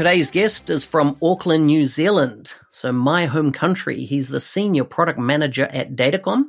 Today's 0.00 0.30
guest 0.30 0.70
is 0.70 0.82
from 0.82 1.18
Auckland, 1.22 1.66
New 1.66 1.84
Zealand, 1.84 2.50
so 2.70 2.90
my 2.90 3.26
home 3.26 3.52
country. 3.52 4.06
He's 4.06 4.30
the 4.30 4.40
senior 4.40 4.84
product 4.84 5.18
manager 5.18 5.66
at 5.66 5.94
Datacom. 5.94 6.44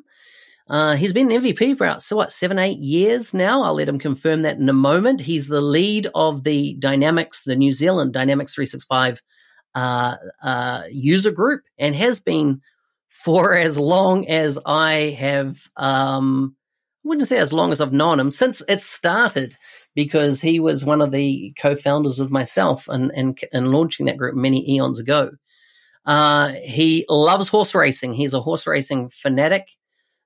Uh, 0.70 0.96
he's 0.96 1.12
been 1.12 1.30
an 1.30 1.44
MVP 1.44 1.76
for 1.76 1.86
about 1.86 2.02
so 2.02 2.16
what 2.16 2.32
seven, 2.32 2.58
eight 2.58 2.80
years 2.80 3.34
now. 3.34 3.62
I'll 3.62 3.74
let 3.74 3.90
him 3.90 4.00
confirm 4.00 4.44
that 4.44 4.56
in 4.56 4.70
a 4.70 4.74
moment. 4.74 5.20
He's 5.20 5.50
the 5.50 5.60
lead 5.60 6.08
of 6.16 6.46
the 6.46 6.76
Dynamics, 6.76 7.44
the 7.44 7.58
New 7.58 7.74
Zealand 7.74 8.14
Dynamics 8.14 8.54
365 8.54 9.22
uh, 9.76 10.16
uh, 10.42 10.84
user 10.90 11.32
group, 11.32 11.64
and 11.78 11.94
has 11.94 12.22
been 12.22 12.62
for 13.10 13.54
as 13.58 13.78
long 13.78 14.30
as 14.30 14.60
I 14.66 15.18
have. 15.20 15.60
Um, 15.76 16.56
I 17.04 17.08
wouldn't 17.10 17.28
say 17.28 17.38
as 17.38 17.52
long 17.52 17.74
as 17.74 17.82
I've 17.82 17.92
known 17.92 18.18
him 18.18 18.32
since 18.32 18.64
it 18.70 18.82
started 18.82 19.58
because 19.96 20.42
he 20.42 20.60
was 20.60 20.86
one 20.86 21.02
of 21.02 21.12
the 21.12 21.54
co-founders 21.60 22.20
of 22.20 22.32
myself 22.32 22.88
and 22.88 23.12
and, 23.16 23.40
and 23.52 23.72
launching 23.72 24.06
that 24.06 24.18
group 24.18 24.36
many 24.36 24.70
eons 24.72 25.00
ago. 25.00 25.32
Uh, 26.06 26.54
he 26.64 27.06
loves 27.10 27.50
horse 27.50 27.76
racing. 27.76 28.14
He's 28.14 28.34
a 28.34 28.42
horse 28.42 28.66
racing 28.66 29.10
fanatic. 29.10 29.68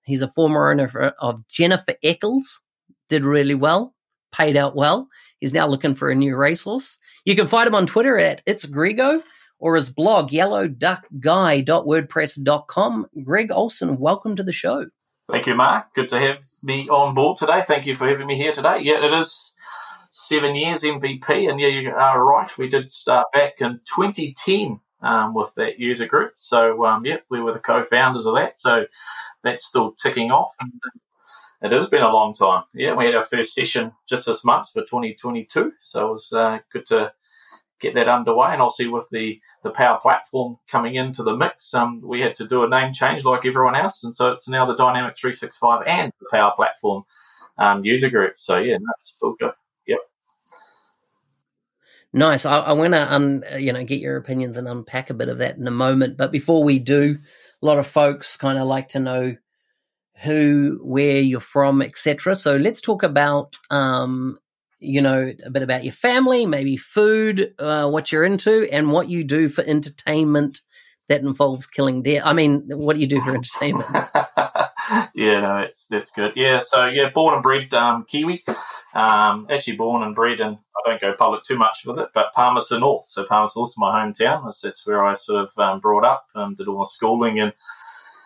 He's 0.04 0.22
a 0.22 0.30
former 0.30 0.72
owner 0.72 1.14
of 1.20 1.46
Jennifer 1.48 1.96
Eccles. 2.04 2.62
Did 3.10 3.24
really 3.24 3.56
well, 3.56 3.94
paid 4.32 4.58
out 4.58 4.76
well. 4.76 5.08
He's 5.40 5.54
now 5.54 5.68
looking 5.68 5.96
for 5.96 6.10
a 6.10 6.16
new 6.16 6.36
racehorse. 6.36 6.98
You 7.24 7.36
can 7.36 7.48
find 7.48 7.68
him 7.68 7.76
on 7.76 7.86
Twitter 7.86 8.18
at 8.18 8.42
it's 8.46 8.66
Grego 8.66 9.22
or 9.60 9.76
his 9.76 9.90
blog 9.90 10.32
yellowduckguy.wordpress.com. 10.32 13.08
Greg 13.24 13.52
Olson, 13.52 13.98
welcome 13.98 14.36
to 14.36 14.44
the 14.44 14.52
show. 14.52 14.88
Thank 15.32 15.48
you, 15.48 15.56
Mark. 15.56 15.94
Good 15.96 16.10
to 16.10 16.20
have 16.20 16.44
me 16.62 16.88
on 16.88 17.16
board 17.16 17.38
today. 17.38 17.64
Thank 17.66 17.88
you 17.88 17.96
for 17.96 18.08
having 18.08 18.28
me 18.28 18.38
here 18.38 18.54
today. 18.54 18.80
Yeah, 18.82 19.04
it 19.04 19.14
is 19.14 19.56
seven 20.12 20.56
years 20.56 20.84
MVP, 20.84 21.50
and 21.50 21.60
yeah, 21.60 21.68
you 21.68 21.90
are 21.90 22.24
right. 22.24 22.56
We 22.58 22.70
did 22.70 22.92
start 22.92 23.28
back 23.34 23.60
in 23.60 23.80
2010 23.96 24.80
um, 25.02 25.34
with 25.34 25.54
that 25.56 25.80
user 25.80 26.06
group. 26.06 26.34
So, 26.36 26.86
um, 26.86 27.06
yeah, 27.06 27.18
we 27.30 27.42
were 27.42 27.54
the 27.54 27.60
co-founders 27.60 28.28
of 28.28 28.36
that. 28.36 28.60
So 28.60 28.86
that's 29.44 29.66
still 29.66 29.94
ticking 29.94 30.32
off. 30.32 30.54
It 31.62 31.72
has 31.72 31.90
been 31.90 32.04
a 32.04 32.14
long 32.14 32.36
time. 32.36 32.64
Yeah, 32.74 32.94
we 32.94 33.06
had 33.06 33.16
our 33.16 33.24
first 33.24 33.56
session 33.56 33.94
just 34.08 34.28
this 34.28 34.46
month 34.46 34.70
for 34.74 34.82
2022. 34.82 35.74
So 35.82 36.10
it 36.10 36.14
was 36.14 36.34
uh, 36.34 36.60
good 36.72 36.86
to 36.88 37.14
get 37.80 37.94
that 37.96 38.08
underway. 38.08 38.50
And 38.52 38.62
obviously, 38.62 38.88
with 38.88 39.08
the, 39.12 39.40
the 39.64 39.72
Power 39.72 40.00
Platform 40.02 40.58
coming 40.68 40.96
into 40.96 41.24
the 41.24 41.36
mix, 41.36 41.74
um, 41.74 42.02
we 42.04 42.22
had 42.22 42.36
to 42.36 42.48
do 42.48 42.64
a 42.64 42.70
name 42.70 42.94
change 42.94 43.26
like 43.26 43.46
everyone 43.46 43.76
else. 43.76 44.04
And 44.04 44.14
so 44.14 44.32
it's 44.32 44.48
now 44.48 44.66
the 44.66 44.76
Dynamics 44.76 45.20
365 45.20 45.84
and 45.86 46.12
the 46.20 46.28
Power 46.32 46.54
Platform 46.56 47.04
um, 47.58 47.84
user 47.84 48.10
group. 48.10 48.34
So, 48.38 48.58
yeah, 48.58 48.78
that's 48.86 49.10
still 49.10 49.36
good. 49.40 49.52
Yep. 49.88 50.00
Nice. 52.14 52.46
I, 52.46 52.60
I 52.60 52.74
want 52.74 52.94
to, 52.94 53.14
um, 53.14 53.44
you 53.58 53.74
know, 53.74 53.84
get 53.84 54.02
your 54.02 54.18
opinions 54.18 54.58
and 54.58 54.68
unpack 54.68 55.10
a 55.10 55.16
bit 55.16 55.30
of 55.30 55.40
that 55.40 55.58
in 55.58 55.68
a 55.68 55.72
moment. 55.72 56.18
But 56.18 56.32
before 56.32 56.64
we 56.64 56.80
do, 56.80 57.18
a 57.62 57.66
lot 57.66 57.80
of 57.80 57.88
folks 57.88 58.38
kind 58.38 58.58
of 58.58 58.68
like 58.68 58.90
to 58.90 59.00
know 59.00 59.36
who, 60.24 60.80
where 60.82 61.20
you're 61.20 61.42
from, 61.42 61.82
etc. 61.82 62.36
So 62.36 62.56
let's 62.56 62.80
talk 62.80 63.04
about 63.04 63.58
um, 63.70 64.40
you 64.80 65.02
know, 65.02 65.32
a 65.46 65.50
bit 65.50 65.64
about 65.64 65.84
your 65.84 65.94
family, 65.94 66.46
maybe 66.46 66.78
food, 66.78 67.54
uh, 67.60 67.90
what 67.90 68.12
you're 68.12 68.26
into, 68.26 68.68
and 68.72 68.92
what 68.92 69.10
you 69.10 69.24
do 69.24 69.50
for 69.50 69.64
entertainment 69.64 70.62
that 71.08 71.22
involves 71.22 71.68
killing 71.68 72.02
deer. 72.02 72.22
I 72.24 72.34
mean, 72.34 72.64
what 72.68 72.96
do 72.96 73.00
you 73.00 73.08
do 73.08 73.22
for 73.22 73.36
entertainment? 73.36 73.88
yeah, 75.14 75.40
no, 75.40 75.58
it's 75.60 75.88
that's 75.88 76.12
good. 76.12 76.34
Yeah, 76.36 76.62
so 76.64 76.88
yeah, 76.88 77.10
born 77.10 77.36
and 77.36 77.44
bred 77.44 77.74
um, 77.74 78.06
Kiwi. 78.06 78.44
Um, 78.94 79.48
actually 79.50 79.76
born 79.76 80.04
and 80.04 80.16
bred, 80.16 80.40
and 80.40 80.58
I 80.58 80.90
don't 80.90 81.02
go 81.02 81.14
public 81.14 81.44
too 81.44 81.58
much 81.58 81.86
with 81.86 82.00
it, 82.00 82.10
but 82.14 82.34
Palmerston 82.34 82.80
North. 82.80 83.08
So 83.08 83.26
Palmerston 83.26 83.62
North 83.62 83.72
is 83.72 83.78
my 83.78 83.92
hometown. 83.92 84.46
That's, 84.46 84.62
that's 84.62 84.88
where 84.88 85.06
I 85.06 85.14
sort 85.14 85.44
of 85.44 85.52
um, 85.60 85.80
brought 85.80 86.06
up, 86.06 86.26
um, 86.34 86.56
did 86.56 86.68
all 86.68 86.80
my 86.80 86.86
schooling 86.86 87.40
and 87.40 87.54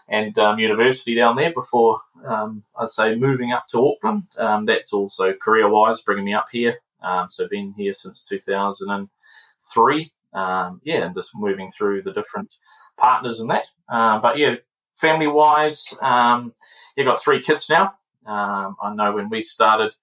and 0.09 0.37
um, 0.39 0.59
university 0.59 1.15
down 1.15 1.35
there 1.35 1.53
before 1.53 1.99
um, 2.27 2.63
I'd 2.77 2.89
say 2.89 3.15
moving 3.15 3.51
up 3.51 3.67
to 3.67 3.79
Auckland. 3.79 4.23
Um, 4.37 4.65
that's 4.65 4.91
also 4.91 5.33
career 5.33 5.69
wise 5.69 6.01
bringing 6.01 6.25
me 6.25 6.33
up 6.33 6.47
here. 6.51 6.79
Um, 7.01 7.29
so 7.29 7.47
been 7.47 7.73
here 7.77 7.93
since 7.93 8.21
2003. 8.23 10.11
Um, 10.31 10.81
yeah, 10.83 11.05
and 11.05 11.15
just 11.15 11.31
moving 11.35 11.69
through 11.69 12.01
the 12.01 12.13
different 12.13 12.55
partners 12.97 13.39
and 13.39 13.49
that. 13.51 13.65
Uh, 13.87 14.19
but 14.19 14.37
yeah, 14.37 14.55
family 14.95 15.27
wise, 15.27 15.95
um, 16.01 16.53
yeah, 16.97 17.05
got 17.05 17.21
three 17.21 17.41
kids 17.41 17.69
now. 17.69 17.93
I 18.25 18.93
know 18.93 19.13
when 19.13 19.29
we 19.29 19.41
started 19.41 19.95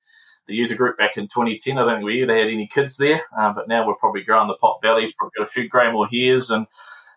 the 0.47 0.55
user 0.55 0.77
group 0.77 0.97
back 0.97 1.17
in 1.17 1.25
2010, 1.25 1.77
I 1.77 1.85
don't 1.85 1.97
think 1.97 2.05
we 2.05 2.23
either 2.23 2.35
had 2.35 2.49
any 2.49 2.67
kids 2.67 2.97
there, 2.97 3.21
uh, 3.37 3.53
but 3.53 3.69
now 3.69 3.87
we're 3.87 3.97
probably 3.97 4.23
growing 4.23 4.49
the 4.49 4.55
pot 4.55 4.81
bellies, 4.81 5.15
probably 5.15 5.33
got 5.37 5.47
a 5.47 5.51
few 5.51 5.69
grey 5.69 5.91
more 5.91 6.07
hairs 6.07 6.51
and 6.51 6.67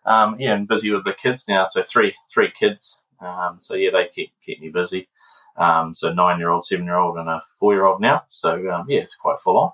um, 0.09 0.35
yeah, 0.39 0.55
and 0.55 0.67
busy 0.67 0.91
with 0.91 1.05
the 1.05 1.13
kids 1.13 1.47
now. 1.47 1.63
So 1.65 1.81
three 1.81 2.15
three 2.33 2.51
kids. 2.51 3.03
Um, 3.21 3.57
so 3.59 3.75
yeah, 3.75 3.91
they 3.93 4.07
keep 4.07 4.31
keep 4.43 4.59
me 4.59 4.69
busy. 4.69 5.07
Um, 5.55 5.93
so 5.93 6.11
nine 6.11 6.39
year 6.39 6.49
old, 6.49 6.65
seven 6.65 6.85
year 6.85 6.97
old, 6.97 7.17
and 7.17 7.29
a 7.29 7.41
four 7.59 7.73
year 7.73 7.85
old 7.85 8.01
now. 8.01 8.23
So 8.29 8.69
um, 8.71 8.85
yeah, 8.89 9.01
it's 9.01 9.15
quite 9.15 9.39
full 9.39 9.57
on. 9.57 9.71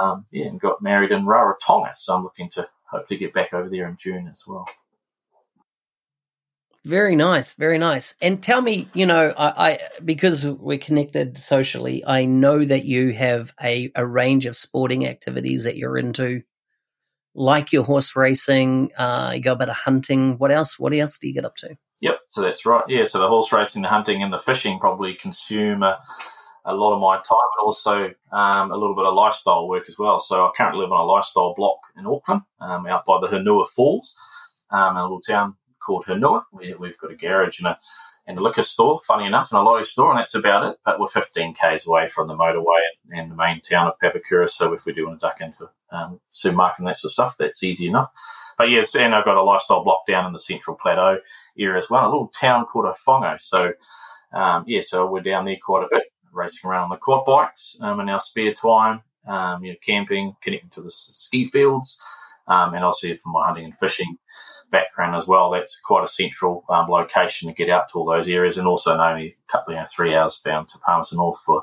Um, 0.00 0.26
yeah, 0.32 0.46
and 0.46 0.60
got 0.60 0.82
married 0.82 1.12
in 1.12 1.26
Rarotonga. 1.26 1.96
So 1.96 2.16
I'm 2.16 2.24
looking 2.24 2.48
to 2.50 2.68
hopefully 2.90 3.18
get 3.18 3.32
back 3.32 3.54
over 3.54 3.68
there 3.68 3.88
in 3.88 3.96
June 3.96 4.28
as 4.28 4.42
well. 4.46 4.66
Very 6.84 7.14
nice, 7.14 7.54
very 7.54 7.78
nice. 7.78 8.16
And 8.20 8.42
tell 8.42 8.60
me, 8.60 8.88
you 8.92 9.06
know, 9.06 9.32
I, 9.38 9.70
I, 9.70 9.78
because 10.04 10.44
we're 10.44 10.78
connected 10.78 11.38
socially, 11.38 12.04
I 12.04 12.24
know 12.24 12.64
that 12.64 12.84
you 12.84 13.12
have 13.12 13.54
a, 13.62 13.92
a 13.94 14.04
range 14.04 14.46
of 14.46 14.56
sporting 14.56 15.06
activities 15.06 15.62
that 15.62 15.76
you're 15.76 15.96
into 15.96 16.42
like 17.34 17.72
your 17.72 17.84
horse 17.84 18.14
racing, 18.14 18.92
uh, 18.96 19.32
you 19.34 19.42
go 19.42 19.52
a 19.52 19.56
bit 19.56 19.68
of 19.68 19.76
hunting. 19.76 20.38
What 20.38 20.50
else? 20.50 20.78
What 20.78 20.94
else 20.94 21.18
do 21.18 21.28
you 21.28 21.34
get 21.34 21.44
up 21.44 21.56
to? 21.56 21.76
Yep, 22.00 22.18
so 22.28 22.42
that's 22.42 22.66
right. 22.66 22.82
Yeah, 22.88 23.04
so 23.04 23.20
the 23.20 23.28
horse 23.28 23.52
racing, 23.52 23.82
the 23.82 23.88
hunting, 23.88 24.22
and 24.22 24.32
the 24.32 24.38
fishing 24.38 24.78
probably 24.80 25.14
consume 25.14 25.82
a, 25.84 26.00
a 26.64 26.74
lot 26.74 26.94
of 26.94 27.00
my 27.00 27.16
time, 27.16 27.22
but 27.56 27.64
also 27.64 28.12
um, 28.32 28.72
a 28.72 28.76
little 28.76 28.96
bit 28.96 29.04
of 29.04 29.14
lifestyle 29.14 29.68
work 29.68 29.84
as 29.86 29.98
well. 29.98 30.18
So 30.18 30.44
I 30.44 30.50
currently 30.56 30.80
live 30.82 30.92
on 30.92 31.00
a 31.00 31.04
lifestyle 31.04 31.54
block 31.54 31.78
in 31.96 32.06
Auckland, 32.06 32.42
um, 32.60 32.86
out 32.86 33.06
by 33.06 33.20
the 33.20 33.28
Hunua 33.28 33.68
Falls, 33.68 34.16
um, 34.70 34.96
a 34.96 35.02
little 35.02 35.20
town 35.20 35.54
called 35.84 36.06
Hunua. 36.06 36.42
We, 36.52 36.74
we've 36.74 36.98
got 36.98 37.12
a 37.12 37.16
garage 37.16 37.60
and 37.60 37.68
a 37.68 37.78
and 38.26 38.38
a 38.38 38.42
liquor 38.42 38.62
store, 38.62 39.00
funny 39.04 39.26
enough, 39.26 39.50
and 39.50 39.58
a 39.58 39.62
lottery 39.62 39.84
store, 39.84 40.10
and 40.10 40.18
that's 40.18 40.34
about 40.34 40.64
it. 40.64 40.78
But 40.84 41.00
we're 41.00 41.08
15 41.08 41.54
k's 41.54 41.86
away 41.86 42.08
from 42.08 42.28
the 42.28 42.36
motorway 42.36 42.80
and, 43.10 43.20
and 43.20 43.30
the 43.30 43.36
main 43.36 43.60
town 43.60 43.88
of 43.88 43.94
Papakura. 44.02 44.48
So 44.48 44.72
if 44.72 44.86
we 44.86 44.92
do 44.92 45.06
want 45.06 45.20
to 45.20 45.26
duck 45.26 45.40
in 45.40 45.52
for 45.52 45.72
um, 45.92 46.20
supermarket 46.30 46.80
and 46.80 46.88
that 46.88 46.98
sort 46.98 47.10
of 47.10 47.12
stuff, 47.12 47.36
that's 47.38 47.62
easy 47.62 47.86
enough. 47.86 48.10
But 48.58 48.70
yes, 48.70 48.94
and 48.94 49.14
I've 49.14 49.24
got 49.24 49.36
a 49.36 49.42
lifestyle 49.42 49.84
block 49.84 50.06
down 50.06 50.26
in 50.26 50.32
the 50.32 50.38
Central 50.38 50.76
Plateau 50.76 51.18
area 51.58 51.78
as 51.78 51.90
well, 51.90 52.04
a 52.04 52.10
little 52.10 52.28
town 52.28 52.66
called 52.66 52.86
Whango. 53.06 53.36
So 53.38 53.72
um, 54.32 54.64
yeah, 54.66 54.80
so 54.82 55.06
we're 55.06 55.20
down 55.20 55.44
there 55.44 55.58
quite 55.62 55.84
a 55.84 55.88
bit, 55.90 56.04
racing 56.32 56.68
around 56.68 56.84
on 56.84 56.90
the 56.90 56.96
quad 56.96 57.24
bikes 57.24 57.76
um, 57.80 58.00
in 58.00 58.08
our 58.08 58.20
spare 58.20 58.54
time, 58.54 59.02
um, 59.26 59.62
you 59.64 59.72
know, 59.72 59.78
camping, 59.84 60.34
connecting 60.42 60.70
to 60.70 60.82
the 60.82 60.90
ski 60.90 61.44
fields, 61.44 62.00
um, 62.48 62.74
and 62.74 62.84
also 62.84 63.08
for 63.08 63.30
my 63.30 63.46
hunting 63.46 63.64
and 63.64 63.76
fishing 63.76 64.16
background 64.72 65.14
as 65.14 65.28
well, 65.28 65.50
that's 65.50 65.78
quite 65.78 66.02
a 66.02 66.08
central 66.08 66.64
um, 66.68 66.88
location 66.88 67.48
to 67.48 67.54
get 67.54 67.70
out 67.70 67.88
to 67.90 67.98
all 67.98 68.06
those 68.06 68.28
areas, 68.28 68.56
and 68.56 68.66
also 68.66 68.98
only 68.98 69.26
a 69.26 69.52
couple, 69.52 69.74
you 69.74 69.78
know, 69.78 69.86
three 69.86 70.14
hours 70.14 70.40
bound 70.44 70.68
to 70.68 70.78
Palmerston 70.78 71.18
North 71.18 71.38
for 71.46 71.62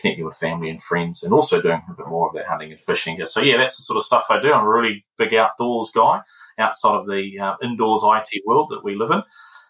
connecting 0.00 0.24
with 0.24 0.36
family 0.36 0.70
and 0.70 0.80
friends, 0.82 1.24
and 1.24 1.32
also 1.32 1.60
doing 1.60 1.82
a 1.90 1.94
bit 1.94 2.06
more 2.06 2.28
of 2.28 2.34
that 2.34 2.46
hunting 2.46 2.70
and 2.70 2.80
fishing. 2.80 3.18
So 3.26 3.40
yeah, 3.40 3.56
that's 3.56 3.78
the 3.78 3.82
sort 3.82 3.96
of 3.96 4.04
stuff 4.04 4.26
I 4.30 4.40
do. 4.40 4.52
I'm 4.52 4.64
a 4.64 4.68
really 4.68 5.04
big 5.18 5.34
outdoors 5.34 5.90
guy, 5.92 6.20
outside 6.58 6.94
of 6.94 7.06
the 7.06 7.38
uh, 7.40 7.56
indoors 7.62 8.02
IT 8.04 8.42
world 8.46 8.68
that 8.70 8.84
we 8.84 8.94
live 8.94 9.10
in. 9.10 9.22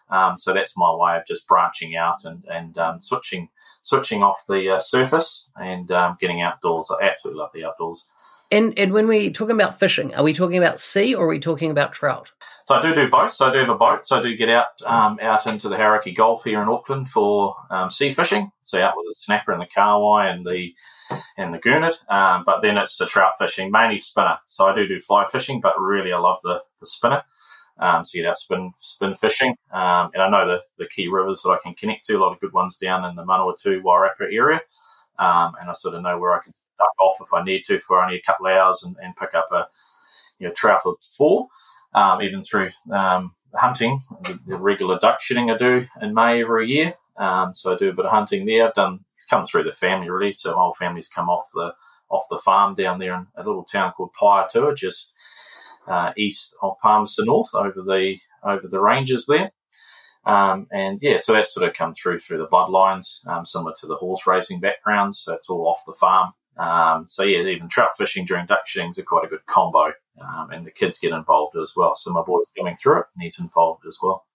Um, 0.09 0.37
so 0.37 0.53
that's 0.53 0.77
my 0.77 0.93
way 0.93 1.17
of 1.17 1.25
just 1.25 1.47
branching 1.47 1.95
out 1.95 2.23
and 2.23 2.43
and 2.51 2.77
um, 2.77 3.01
switching 3.01 3.49
switching 3.81 4.21
off 4.21 4.43
the 4.47 4.75
uh, 4.75 4.79
surface 4.79 5.49
and 5.55 5.91
um, 5.91 6.17
getting 6.19 6.41
outdoors. 6.41 6.91
I 6.91 7.05
absolutely 7.05 7.39
love 7.39 7.51
the 7.53 7.65
outdoors. 7.65 8.05
And 8.53 8.77
and 8.77 8.93
when 8.93 9.07
we're 9.07 9.31
talking 9.31 9.55
about 9.55 9.79
fishing, 9.79 10.13
are 10.13 10.23
we 10.23 10.31
talking 10.31 10.59
about 10.59 10.79
sea 10.79 11.15
or 11.15 11.25
are 11.25 11.29
we 11.29 11.39
talking 11.39 11.71
about 11.71 11.91
trout? 11.91 12.31
So 12.65 12.75
I 12.75 12.83
do 12.83 12.93
do 12.93 13.09
both. 13.09 13.31
So 13.31 13.49
I 13.49 13.51
do 13.51 13.57
have 13.57 13.69
a 13.69 13.75
boat. 13.75 14.05
So 14.05 14.19
I 14.19 14.21
do 14.21 14.37
get 14.37 14.47
out 14.47 14.67
um, 14.85 15.17
out 15.19 15.47
into 15.47 15.69
the 15.69 15.75
Hauraki 15.75 16.13
Gulf 16.15 16.43
here 16.43 16.61
in 16.61 16.69
Auckland 16.69 17.09
for 17.09 17.55
um, 17.71 17.89
sea 17.89 18.11
fishing. 18.11 18.51
So 18.61 18.79
out 18.79 18.93
with 18.95 19.07
the 19.09 19.15
snapper 19.17 19.53
and 19.53 19.61
the 19.61 19.65
kahawai 19.65 20.31
and 20.31 20.45
the 20.45 20.71
and 21.35 21.51
the 21.51 21.57
gurnard. 21.57 21.95
Um, 22.07 22.43
but 22.45 22.61
then 22.61 22.77
it's 22.77 22.95
the 22.95 23.07
trout 23.07 23.33
fishing, 23.39 23.71
mainly 23.71 23.97
spinner. 23.97 24.37
So 24.45 24.67
I 24.67 24.75
do 24.75 24.87
do 24.87 24.99
fly 24.99 25.25
fishing, 25.25 25.59
but 25.59 25.81
really 25.81 26.13
I 26.13 26.19
love 26.19 26.37
the 26.43 26.61
the 26.79 26.85
spinner. 26.85 27.23
Um, 27.79 28.05
so 28.05 28.19
you 28.19 28.23
get 28.23 28.29
out 28.29 28.37
spin 28.37 28.71
spin 28.77 29.15
fishing, 29.15 29.55
um, 29.73 30.11
and 30.13 30.21
I 30.21 30.29
know 30.29 30.45
the 30.45 30.61
the 30.77 30.87
key 30.87 31.07
rivers 31.07 31.41
that 31.41 31.49
I 31.49 31.57
can 31.63 31.73
connect 31.73 32.05
to. 32.05 32.17
A 32.17 32.19
lot 32.19 32.33
of 32.33 32.39
good 32.39 32.53
ones 32.53 32.77
down 32.77 33.03
in 33.03 33.15
the 33.15 33.25
Manawatu 33.25 33.81
Wairarapa 33.81 34.31
area, 34.31 34.61
um, 35.17 35.53
and 35.59 35.71
I 35.71 35.73
sort 35.73 35.95
of 35.95 36.03
know 36.03 36.19
where 36.19 36.35
I 36.35 36.43
can 36.43 36.53
duck 36.77 36.93
off 37.01 37.17
if 37.21 37.33
I 37.33 37.43
need 37.43 37.63
to 37.65 37.79
for 37.79 38.01
only 38.01 38.17
a 38.17 38.21
couple 38.21 38.47
of 38.47 38.53
hours 38.53 38.83
and, 38.83 38.95
and 39.01 39.15
pick 39.15 39.33
up 39.33 39.49
a 39.51 39.67
you 40.39 40.47
know 40.47 40.53
trout 40.53 40.81
or 40.85 40.95
four 41.17 41.47
um, 41.93 42.21
even 42.21 42.41
through 42.41 42.69
um, 42.91 43.33
hunting, 43.53 43.99
the, 44.23 44.39
the, 44.47 44.57
regular 44.57 44.97
duck 44.99 45.21
shooting 45.21 45.51
I 45.51 45.57
do 45.57 45.85
in 46.01 46.13
May 46.13 46.41
every 46.41 46.69
year. 46.69 46.93
Um, 47.17 47.53
so 47.53 47.73
I 47.73 47.77
do 47.77 47.89
a 47.89 47.93
bit 47.93 48.05
of 48.05 48.11
hunting 48.11 48.45
there. 48.45 48.67
I've 48.67 48.73
done 48.73 49.01
it's 49.15 49.27
come 49.27 49.45
through 49.45 49.63
the 49.63 49.71
family 49.71 50.09
really. 50.09 50.33
So 50.33 50.51
my 50.51 50.57
whole 50.57 50.73
family's 50.73 51.07
come 51.07 51.29
off 51.29 51.47
the 51.53 51.73
off 52.09 52.25
the 52.29 52.37
farm 52.37 52.75
down 52.75 52.99
there 52.99 53.15
in 53.15 53.27
a 53.35 53.43
little 53.43 53.63
town 53.63 53.91
called 53.93 54.11
Pahiatua, 54.19 54.75
just 54.75 55.13
uh, 55.87 56.11
east 56.17 56.55
of 56.61 56.77
Palmerston 56.81 57.25
North, 57.25 57.53
over 57.53 57.81
the 57.81 58.17
over 58.43 58.67
the 58.67 58.81
ranges 58.81 59.25
there. 59.27 59.51
Um, 60.25 60.67
and 60.71 60.99
yeah, 61.01 61.17
so 61.17 61.33
that's 61.33 61.53
sort 61.53 61.67
of 61.67 61.75
come 61.75 61.93
through 61.93 62.19
through 62.19 62.37
the 62.37 62.47
bloodlines, 62.47 63.25
um, 63.27 63.45
similar 63.45 63.73
to 63.79 63.87
the 63.87 63.95
horse 63.95 64.25
racing 64.25 64.59
backgrounds. 64.59 65.19
So 65.19 65.33
it's 65.33 65.49
all 65.49 65.67
off 65.67 65.83
the 65.85 65.93
farm. 65.93 66.33
Um, 66.57 67.05
so 67.09 67.23
yeah, 67.23 67.39
even 67.39 67.67
trout 67.67 67.97
fishing 67.97 68.25
during 68.25 68.45
duck 68.45 68.67
shootings 68.67 68.99
are 68.99 69.03
quite 69.03 69.25
a 69.25 69.27
good 69.27 69.45
combo 69.47 69.93
um, 70.21 70.51
and 70.51 70.65
the 70.65 70.71
kids 70.71 70.99
get 70.99 71.13
involved 71.13 71.55
as 71.57 71.73
well. 71.75 71.95
So 71.95 72.11
my 72.11 72.21
boy's 72.21 72.45
going 72.55 72.75
through 72.75 72.99
it, 72.99 73.05
and 73.15 73.23
he's 73.23 73.39
involved 73.39 73.85
as 73.87 73.97
well. 74.01 74.25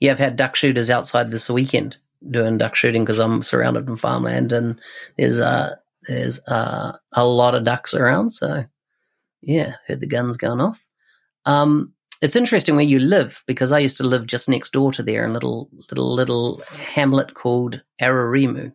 Yeah, 0.00 0.12
I've 0.12 0.18
had 0.18 0.36
duck 0.36 0.56
shooters 0.56 0.90
outside 0.90 1.30
this 1.30 1.48
weekend 1.48 1.96
doing 2.30 2.58
duck 2.58 2.76
shooting 2.76 3.04
because 3.04 3.18
I'm 3.18 3.42
surrounded 3.42 3.88
in 3.88 3.96
farmland, 3.96 4.52
and 4.52 4.80
there's 5.16 5.40
uh 5.40 5.76
there's 6.08 6.44
uh, 6.48 6.96
a 7.12 7.24
lot 7.24 7.54
of 7.54 7.64
ducks 7.64 7.94
around. 7.94 8.30
So 8.30 8.64
yeah, 9.42 9.74
heard 9.86 10.00
the 10.00 10.06
guns 10.06 10.36
going 10.36 10.60
off. 10.60 10.84
Um, 11.44 11.92
it's 12.20 12.36
interesting 12.36 12.76
where 12.76 12.84
you 12.84 13.00
live 13.00 13.42
because 13.46 13.72
I 13.72 13.80
used 13.80 13.96
to 13.98 14.06
live 14.06 14.26
just 14.26 14.48
next 14.48 14.72
door 14.72 14.92
to 14.92 15.02
there 15.02 15.24
in 15.24 15.30
a 15.30 15.34
little 15.34 15.68
little 15.90 16.14
little 16.14 16.62
hamlet 16.94 17.34
called 17.34 17.82
Ararimu. 18.00 18.72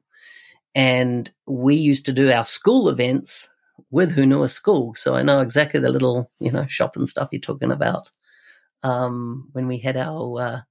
And 0.77 1.27
we 1.47 1.73
used 1.73 2.05
to 2.05 2.13
do 2.13 2.31
our 2.31 2.45
school 2.45 2.87
events 2.87 3.49
with 3.89 4.15
Hunua 4.15 4.47
School, 4.47 4.93
so 4.93 5.15
I 5.15 5.23
know 5.23 5.41
exactly 5.41 5.79
the 5.79 5.89
little 5.89 6.29
you 6.39 6.51
know 6.51 6.67
shop 6.67 6.95
and 6.95 7.09
stuff 7.09 7.29
you're 7.31 7.41
talking 7.41 7.71
about. 7.71 8.11
Um, 8.83 9.49
when 9.53 9.65
we 9.65 9.79
had 9.79 9.97
our 9.97 10.39
uh, 10.39 10.61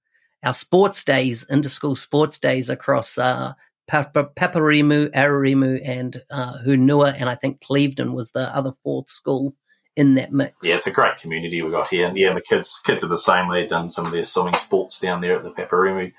our 0.45 0.55
sports 0.55 1.03
days, 1.03 1.45
inter 1.51 1.69
school 1.69 1.97
sports 1.97 2.39
days 2.39 2.71
across 2.71 3.19
uh, 3.19 3.55
Paparimu, 3.91 5.13
Ararimu, 5.13 5.81
and 5.85 6.23
uh, 6.31 6.57
Hunua, 6.65 7.17
and 7.19 7.29
I 7.29 7.35
think 7.35 7.61
Clevedon 7.61 8.13
was 8.13 8.31
the 8.31 8.55
other 8.57 8.75
fourth 8.85 9.11
school 9.11 9.57
in 9.97 10.15
that 10.15 10.33
mix. 10.33 10.55
Yeah, 10.63 10.77
it's 10.77 10.87
a 10.87 10.93
great 10.93 11.17
community 11.17 11.63
we 11.63 11.71
got 11.71 11.89
here, 11.89 12.07
and 12.07 12.17
yeah, 12.17 12.33
the 12.33 12.41
kids 12.41 12.81
kids 12.85 13.03
are 13.03 13.09
the 13.09 13.19
same. 13.19 13.51
They've 13.51 13.69
done 13.69 13.91
some 13.91 14.07
of 14.07 14.13
their 14.13 14.25
swimming 14.25 14.55
sports 14.55 15.01
down 15.01 15.21
there 15.21 15.37
at 15.37 15.43
the 15.43 15.51
Paparimu 15.51 16.13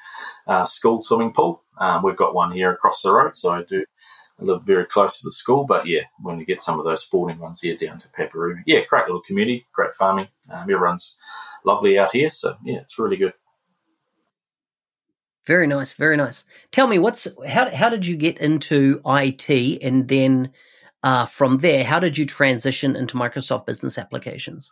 uh, 0.47 0.65
school 0.65 1.01
swimming 1.01 1.31
pool. 1.31 1.63
Um, 1.79 2.03
we've 2.03 2.17
got 2.17 2.33
one 2.33 2.51
here 2.51 2.71
across 2.71 3.01
the 3.01 3.13
road, 3.13 3.35
so 3.35 3.51
I 3.51 3.63
do 3.63 3.85
I 4.39 4.43
live 4.43 4.63
very 4.63 4.85
close 4.85 5.19
to 5.19 5.27
the 5.27 5.31
school, 5.31 5.63
but 5.63 5.87
yeah, 5.87 6.03
when 6.21 6.39
you 6.39 6.45
get 6.45 6.61
some 6.61 6.77
of 6.77 6.85
those 6.85 7.01
sporting 7.01 7.39
ones 7.39 7.61
here 7.61 7.75
down 7.75 7.99
to 7.99 8.07
Paparu, 8.09 8.61
yeah, 8.65 8.81
great 8.87 9.05
little 9.05 9.21
community, 9.21 9.65
great 9.73 9.95
farming. 9.95 10.27
Um, 10.51 10.69
everyone's 10.69 11.17
lovely 11.65 11.97
out 11.97 12.11
here, 12.11 12.29
so 12.29 12.55
yeah, 12.63 12.79
it's 12.79 12.99
really 12.99 13.17
good. 13.17 13.33
Very 15.47 15.65
nice, 15.65 15.93
very 15.93 16.17
nice. 16.17 16.45
Tell 16.71 16.87
me, 16.87 16.99
what's 16.99 17.27
how 17.47 17.73
how 17.73 17.89
did 17.89 18.05
you 18.05 18.15
get 18.15 18.37
into 18.39 19.01
IT, 19.05 19.49
and 19.81 20.07
then 20.07 20.51
uh, 21.07 21.25
from 21.25 21.59
there, 21.59 21.85
how 21.85 21.99
did 21.99 22.17
you 22.17 22.25
transition 22.25 22.95
into 22.95 23.15
Microsoft 23.15 23.65
Business 23.65 23.97
Applications? 23.97 24.71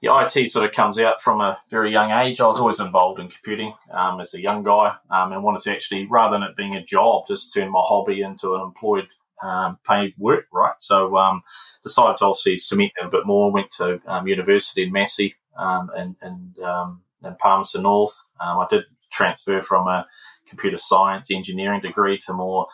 yeah, 0.00 0.24
IT 0.24 0.48
sort 0.48 0.64
of 0.64 0.72
comes 0.72 0.98
out 0.98 1.20
from 1.20 1.40
a 1.40 1.58
very 1.68 1.92
young 1.92 2.10
age. 2.12 2.40
I 2.40 2.46
was 2.46 2.60
always 2.60 2.80
involved 2.80 3.20
in 3.20 3.28
computing 3.28 3.74
um, 3.90 4.20
as 4.20 4.32
a 4.32 4.40
young 4.40 4.62
guy 4.62 4.94
um, 5.10 5.32
and 5.32 5.42
wanted 5.42 5.62
to 5.62 5.72
actually, 5.72 6.06
rather 6.06 6.38
than 6.38 6.48
it 6.48 6.56
being 6.56 6.76
a 6.76 6.82
job, 6.82 7.24
just 7.28 7.52
turn 7.52 7.70
my 7.70 7.82
hobby 7.82 8.22
into 8.22 8.54
an 8.54 8.62
employed 8.62 9.08
um, 9.42 9.78
paid 9.86 10.14
work, 10.16 10.46
right? 10.50 10.74
So 10.78 11.18
um, 11.18 11.42
decided 11.82 12.16
to 12.18 12.26
obviously 12.26 12.56
cement 12.56 12.92
a 13.02 13.08
bit 13.08 13.26
more, 13.26 13.52
went 13.52 13.70
to 13.72 14.00
um, 14.06 14.28
university 14.28 14.84
in 14.84 14.92
Massey 14.92 15.34
um, 15.58 15.90
and, 15.94 16.16
and 16.22 16.58
um, 16.60 17.02
in 17.22 17.34
Palmerston 17.34 17.82
North. 17.82 18.16
I 18.40 18.66
did 18.70 18.84
transfer 19.10 19.60
from 19.60 19.88
a 19.88 20.06
computer 20.48 20.78
science 20.78 21.30
engineering 21.30 21.80
degree 21.80 22.18
to 22.18 22.32
more 22.32 22.68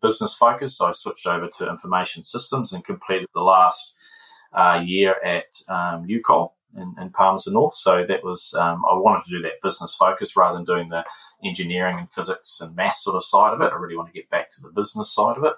business 0.00 0.34
focused. 0.34 0.78
So 0.78 0.86
I 0.86 0.92
switched 0.92 1.26
over 1.26 1.48
to 1.58 1.68
information 1.68 2.22
systems 2.22 2.72
and 2.72 2.84
completed 2.84 3.28
the 3.34 3.42
last– 3.42 3.94
uh, 4.52 4.82
year 4.84 5.16
at 5.24 5.60
um, 5.68 6.06
UCOL 6.06 6.52
in, 6.76 6.94
in 7.00 7.10
Palmerston 7.10 7.54
North. 7.54 7.74
So 7.74 8.04
that 8.06 8.24
was, 8.24 8.54
um, 8.58 8.82
I 8.88 8.94
wanted 8.94 9.24
to 9.24 9.30
do 9.30 9.42
that 9.42 9.62
business 9.62 9.94
focus 9.94 10.36
rather 10.36 10.56
than 10.56 10.64
doing 10.64 10.88
the 10.88 11.04
engineering 11.44 11.98
and 11.98 12.10
physics 12.10 12.60
and 12.60 12.74
maths 12.76 13.04
sort 13.04 13.16
of 13.16 13.24
side 13.24 13.54
of 13.54 13.60
it. 13.60 13.72
I 13.72 13.76
really 13.76 13.96
want 13.96 14.08
to 14.08 14.14
get 14.14 14.30
back 14.30 14.50
to 14.52 14.62
the 14.62 14.70
business 14.70 15.14
side 15.14 15.36
of 15.36 15.44
it. 15.44 15.54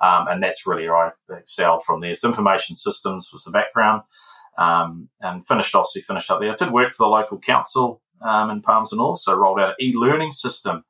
Um, 0.00 0.28
and 0.28 0.42
that's 0.42 0.66
really 0.66 0.88
where 0.88 0.96
I 0.96 1.10
excelled 1.38 1.84
from 1.84 2.00
there. 2.00 2.14
So 2.14 2.28
information 2.28 2.76
systems 2.76 3.30
was 3.32 3.44
the 3.44 3.50
background. 3.50 4.02
Um, 4.56 5.08
and 5.20 5.44
finished, 5.44 5.74
obviously 5.74 6.02
finished 6.02 6.30
up 6.30 6.40
there. 6.40 6.52
I 6.52 6.56
did 6.56 6.70
work 6.70 6.92
for 6.92 7.04
the 7.04 7.08
local 7.08 7.38
council 7.38 8.02
um, 8.22 8.50
in 8.50 8.62
Palmerston 8.62 8.98
North, 8.98 9.18
so 9.18 9.34
rolled 9.34 9.58
out 9.58 9.70
an 9.70 9.74
e-learning 9.80 10.30
system 10.30 10.84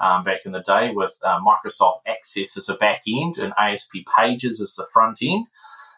um, 0.00 0.24
back 0.24 0.40
in 0.44 0.52
the 0.52 0.62
day 0.62 0.90
with 0.92 1.18
uh, 1.24 1.38
Microsoft 1.40 2.00
Access 2.06 2.56
as 2.56 2.68
a 2.68 2.74
back 2.74 3.02
end 3.06 3.38
and 3.38 3.52
ASP 3.58 3.92
Pages 4.16 4.60
as 4.60 4.74
the 4.74 4.86
front 4.92 5.18
end. 5.22 5.46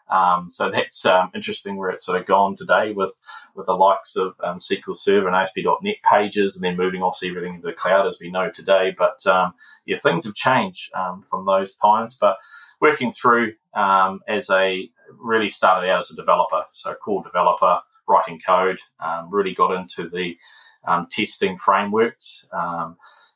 Um, 0.09 0.49
so 0.49 0.69
that's 0.71 1.05
um, 1.05 1.31
interesting 1.33 1.75
where 1.75 1.89
it's 1.89 2.05
sort 2.05 2.19
of 2.19 2.27
gone 2.27 2.55
today 2.55 2.91
with 2.91 3.19
with 3.55 3.65
the 3.67 3.73
likes 3.73 4.15
of 4.15 4.35
um, 4.43 4.57
SQL 4.57 4.95
Server 4.95 5.27
and 5.27 5.35
ASP.NET 5.35 5.97
pages, 6.09 6.55
and 6.55 6.63
then 6.63 6.77
moving 6.77 7.01
off 7.01 7.19
everything 7.23 7.61
to 7.61 7.67
the 7.67 7.73
cloud 7.73 8.07
as 8.07 8.19
we 8.19 8.31
know 8.31 8.49
today. 8.49 8.93
But 8.97 9.25
um, 9.25 9.53
yeah, 9.85 9.97
things 9.97 10.25
have 10.25 10.35
changed 10.35 10.93
um, 10.93 11.23
from 11.23 11.45
those 11.45 11.75
times. 11.75 12.15
But 12.19 12.37
working 12.81 13.11
through 13.11 13.53
um, 13.73 14.21
as 14.27 14.49
a 14.49 14.89
really 15.17 15.49
started 15.49 15.89
out 15.89 15.99
as 15.99 16.11
a 16.11 16.15
developer, 16.15 16.65
so 16.71 16.93
core 16.95 17.23
developer, 17.23 17.81
writing 18.07 18.39
code, 18.45 18.79
really 19.29 19.53
got 19.53 19.73
into 19.73 20.09
the 20.09 20.37
testing 21.09 21.57
frameworks 21.57 22.45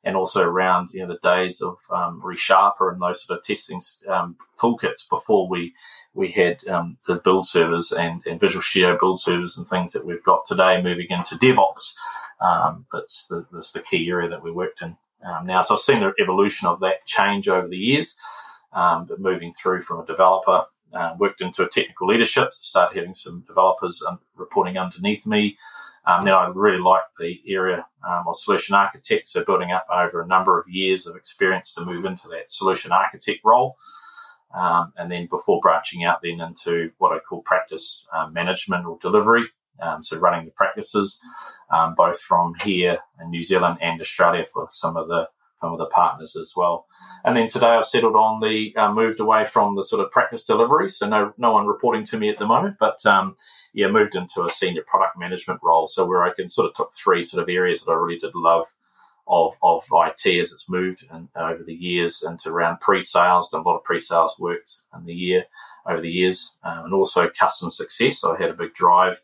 and 0.08 0.16
also 0.16 0.42
around 0.42 0.89
you 0.94 1.01
know 1.01 1.08
the 1.08 1.20
days 1.22 1.62
of 1.62 1.77
um, 1.92 2.22
ReSharper 2.22 2.92
and 2.92 3.01
those 3.01 3.25
sort 3.25 3.39
of 3.39 3.46
testing 3.46 3.82
um, 4.08 4.38
toolkits 4.58 5.08
before 5.10 5.50
we 5.50 5.74
we 6.13 6.30
had 6.30 6.66
um, 6.68 6.98
the 7.08 7.16
build 7.16 7.48
servers 7.48 7.92
and, 7.92 8.25
and, 8.25 8.39
Visual 8.39 8.63
Studio 8.63 8.98
build 8.98 9.20
servers 9.20 9.56
and 9.56 9.68
things 9.68 9.94
that 9.94 10.06
we've 10.06 10.24
got 10.24 10.48
today 10.48 10.82
moving 10.82 11.06
into 11.10 11.36
DevOps. 11.36 11.94
Um, 12.42 12.88
that's 12.92 13.27
the 13.27 13.46
that's 13.51 13.74
the 13.74 13.82
key 13.82 14.10
area 14.10 14.30
that 14.30 14.42
we 14.42 14.51
worked 14.51 14.82
in 14.82 14.96
um, 15.24 15.46
now. 15.46 15.62
So 15.62 15.75
I've 15.75 15.82
seen 15.82 16.00
the 16.00 16.13
evolution 16.20 16.68
of 16.68 16.80
that 16.80 17.06
change 17.06 17.50
over 17.50 17.68
the 17.68 17.77
years, 17.77 18.18
um, 18.74 19.06
but 19.06 19.20
moving 19.20 19.51
through 19.54 19.82
from 19.82 20.00
a 20.00 20.06
developer. 20.06 20.66
Uh, 20.94 21.13
worked 21.20 21.42
into 21.42 21.66
a 21.66 21.68
technical 21.68 22.08
leadership, 22.08 22.54
started 22.54 22.96
having 22.96 23.13
some 23.13 23.42
developers 23.46 24.01
reporting 24.38 24.77
underneath 24.77 25.27
me, 25.27 25.58
um, 26.08 26.24
now, 26.24 26.40
I 26.40 26.50
really 26.56 26.80
like 26.80 27.02
the 27.20 27.42
area 27.48 27.86
um, 28.08 28.24
of 28.28 28.38
solution 28.38 28.76
architect, 28.76 29.28
so 29.28 29.44
building 29.44 29.72
up 29.72 29.86
over 29.92 30.22
a 30.22 30.28
number 30.28 30.58
of 30.58 30.70
years 30.70 31.06
of 31.06 31.18
experience 31.18 31.74
to 31.74 31.86
move 31.86 32.06
into 32.06 32.30
that 32.30 32.50
solution 32.50 32.94
architect 32.94 33.42
role. 33.44 33.76
Um, 34.56 34.94
and 34.96 35.12
then 35.12 35.28
before 35.30 35.60
branching 35.60 36.06
out 36.06 36.22
then 36.24 36.40
into 36.40 36.92
what 36.98 37.12
I 37.12 37.20
call 37.20 37.42
practice 37.42 38.08
um, 38.14 38.32
management 38.32 38.86
or 38.86 38.98
delivery, 39.02 39.44
um, 39.82 40.02
so 40.02 40.18
running 40.18 40.46
the 40.46 40.52
practices 40.52 41.20
um, 41.70 41.94
both 41.96 42.22
from 42.22 42.54
here 42.64 43.00
in 43.22 43.30
New 43.30 43.44
Zealand 43.44 43.78
and 43.82 44.00
Australia 44.00 44.46
for 44.52 44.68
some 44.72 44.96
of 44.96 45.10
the 45.10 45.28
some 45.60 45.74
of 45.74 45.80
the 45.80 45.88
partners 45.88 46.36
as 46.36 46.54
well. 46.56 46.86
And 47.26 47.36
then 47.36 47.48
today 47.48 47.68
I've 47.68 47.86
settled 47.86 48.16
on 48.16 48.40
the 48.42 48.76
uh, 48.78 48.94
moved 48.94 49.20
away 49.20 49.44
from 49.46 49.76
the 49.76 49.84
sort 49.84 50.06
of 50.06 50.12
practice 50.12 50.44
delivery, 50.44 50.90
so 50.90 51.08
no 51.08 51.34
no 51.38 51.52
one 51.52 51.68
reporting 51.68 52.06
to 52.06 52.18
me 52.18 52.30
at 52.30 52.40
the 52.40 52.46
moment, 52.46 52.78
but 52.80 53.06
yeah, 53.78 53.88
moved 53.88 54.16
into 54.16 54.44
a 54.44 54.50
senior 54.50 54.82
product 54.88 55.20
management 55.20 55.60
role. 55.62 55.86
So 55.86 56.04
where 56.04 56.24
I 56.24 56.34
can 56.34 56.50
sort 56.50 56.68
of 56.68 56.74
took 56.74 56.92
three 56.92 57.24
sort 57.24 57.44
of 57.44 57.48
areas 57.48 57.84
that 57.84 57.92
I 57.92 57.96
really 57.96 58.18
did 58.18 58.34
love 58.34 58.74
of, 59.28 59.56
of 59.62 59.86
IT 59.92 60.26
as 60.26 60.52
it's 60.52 60.68
moved 60.68 61.06
and 61.12 61.28
over 61.36 61.62
the 61.64 61.76
years 61.76 62.24
into 62.28 62.50
around 62.50 62.80
pre-sales, 62.80 63.50
done 63.50 63.62
a 63.62 63.64
lot 63.64 63.78
of 63.78 63.84
pre-sales 63.84 64.40
works 64.40 64.84
in 64.96 65.06
the 65.06 65.14
year 65.14 65.46
over 65.86 66.02
the 66.02 66.10
years, 66.10 66.56
um, 66.64 66.86
and 66.86 66.94
also 66.96 67.30
customer 67.30 67.70
success. 67.70 68.20
So 68.20 68.36
I 68.36 68.42
had 68.42 68.50
a 68.50 68.56
big 68.56 68.74
drive 68.74 69.22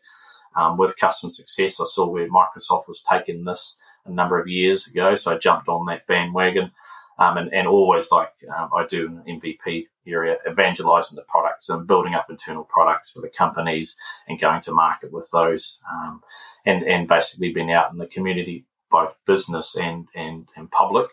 um, 0.54 0.78
with 0.78 1.00
customer 1.00 1.30
success. 1.30 1.80
I 1.80 1.84
saw 1.86 2.06
where 2.06 2.28
Microsoft 2.28 2.86
was 2.86 3.04
taking 3.10 3.44
this 3.44 3.76
a 4.06 4.12
number 4.12 4.38
of 4.38 4.46
years 4.46 4.86
ago, 4.86 5.16
so 5.16 5.34
I 5.34 5.38
jumped 5.38 5.68
on 5.68 5.86
that 5.86 6.06
bandwagon. 6.06 6.70
Um, 7.18 7.36
and, 7.36 7.54
and 7.54 7.68
always 7.68 8.10
like 8.10 8.32
um, 8.56 8.70
I 8.74 8.86
do 8.86 9.06
in 9.26 9.38
MVP 9.38 9.86
area, 10.06 10.36
evangelizing 10.48 11.16
the 11.16 11.24
products 11.28 11.68
and 11.68 11.86
building 11.86 12.14
up 12.14 12.28
internal 12.28 12.64
products 12.64 13.12
for 13.12 13.20
the 13.20 13.28
companies 13.28 13.96
and 14.26 14.40
going 14.40 14.60
to 14.62 14.72
market 14.72 15.12
with 15.12 15.30
those, 15.32 15.80
um, 15.90 16.22
and 16.66 16.82
and 16.82 17.06
basically 17.06 17.52
being 17.52 17.72
out 17.72 17.92
in 17.92 17.98
the 17.98 18.06
community, 18.06 18.66
both 18.90 19.18
business 19.26 19.76
and 19.76 20.08
and 20.14 20.48
and 20.56 20.70
public, 20.70 21.06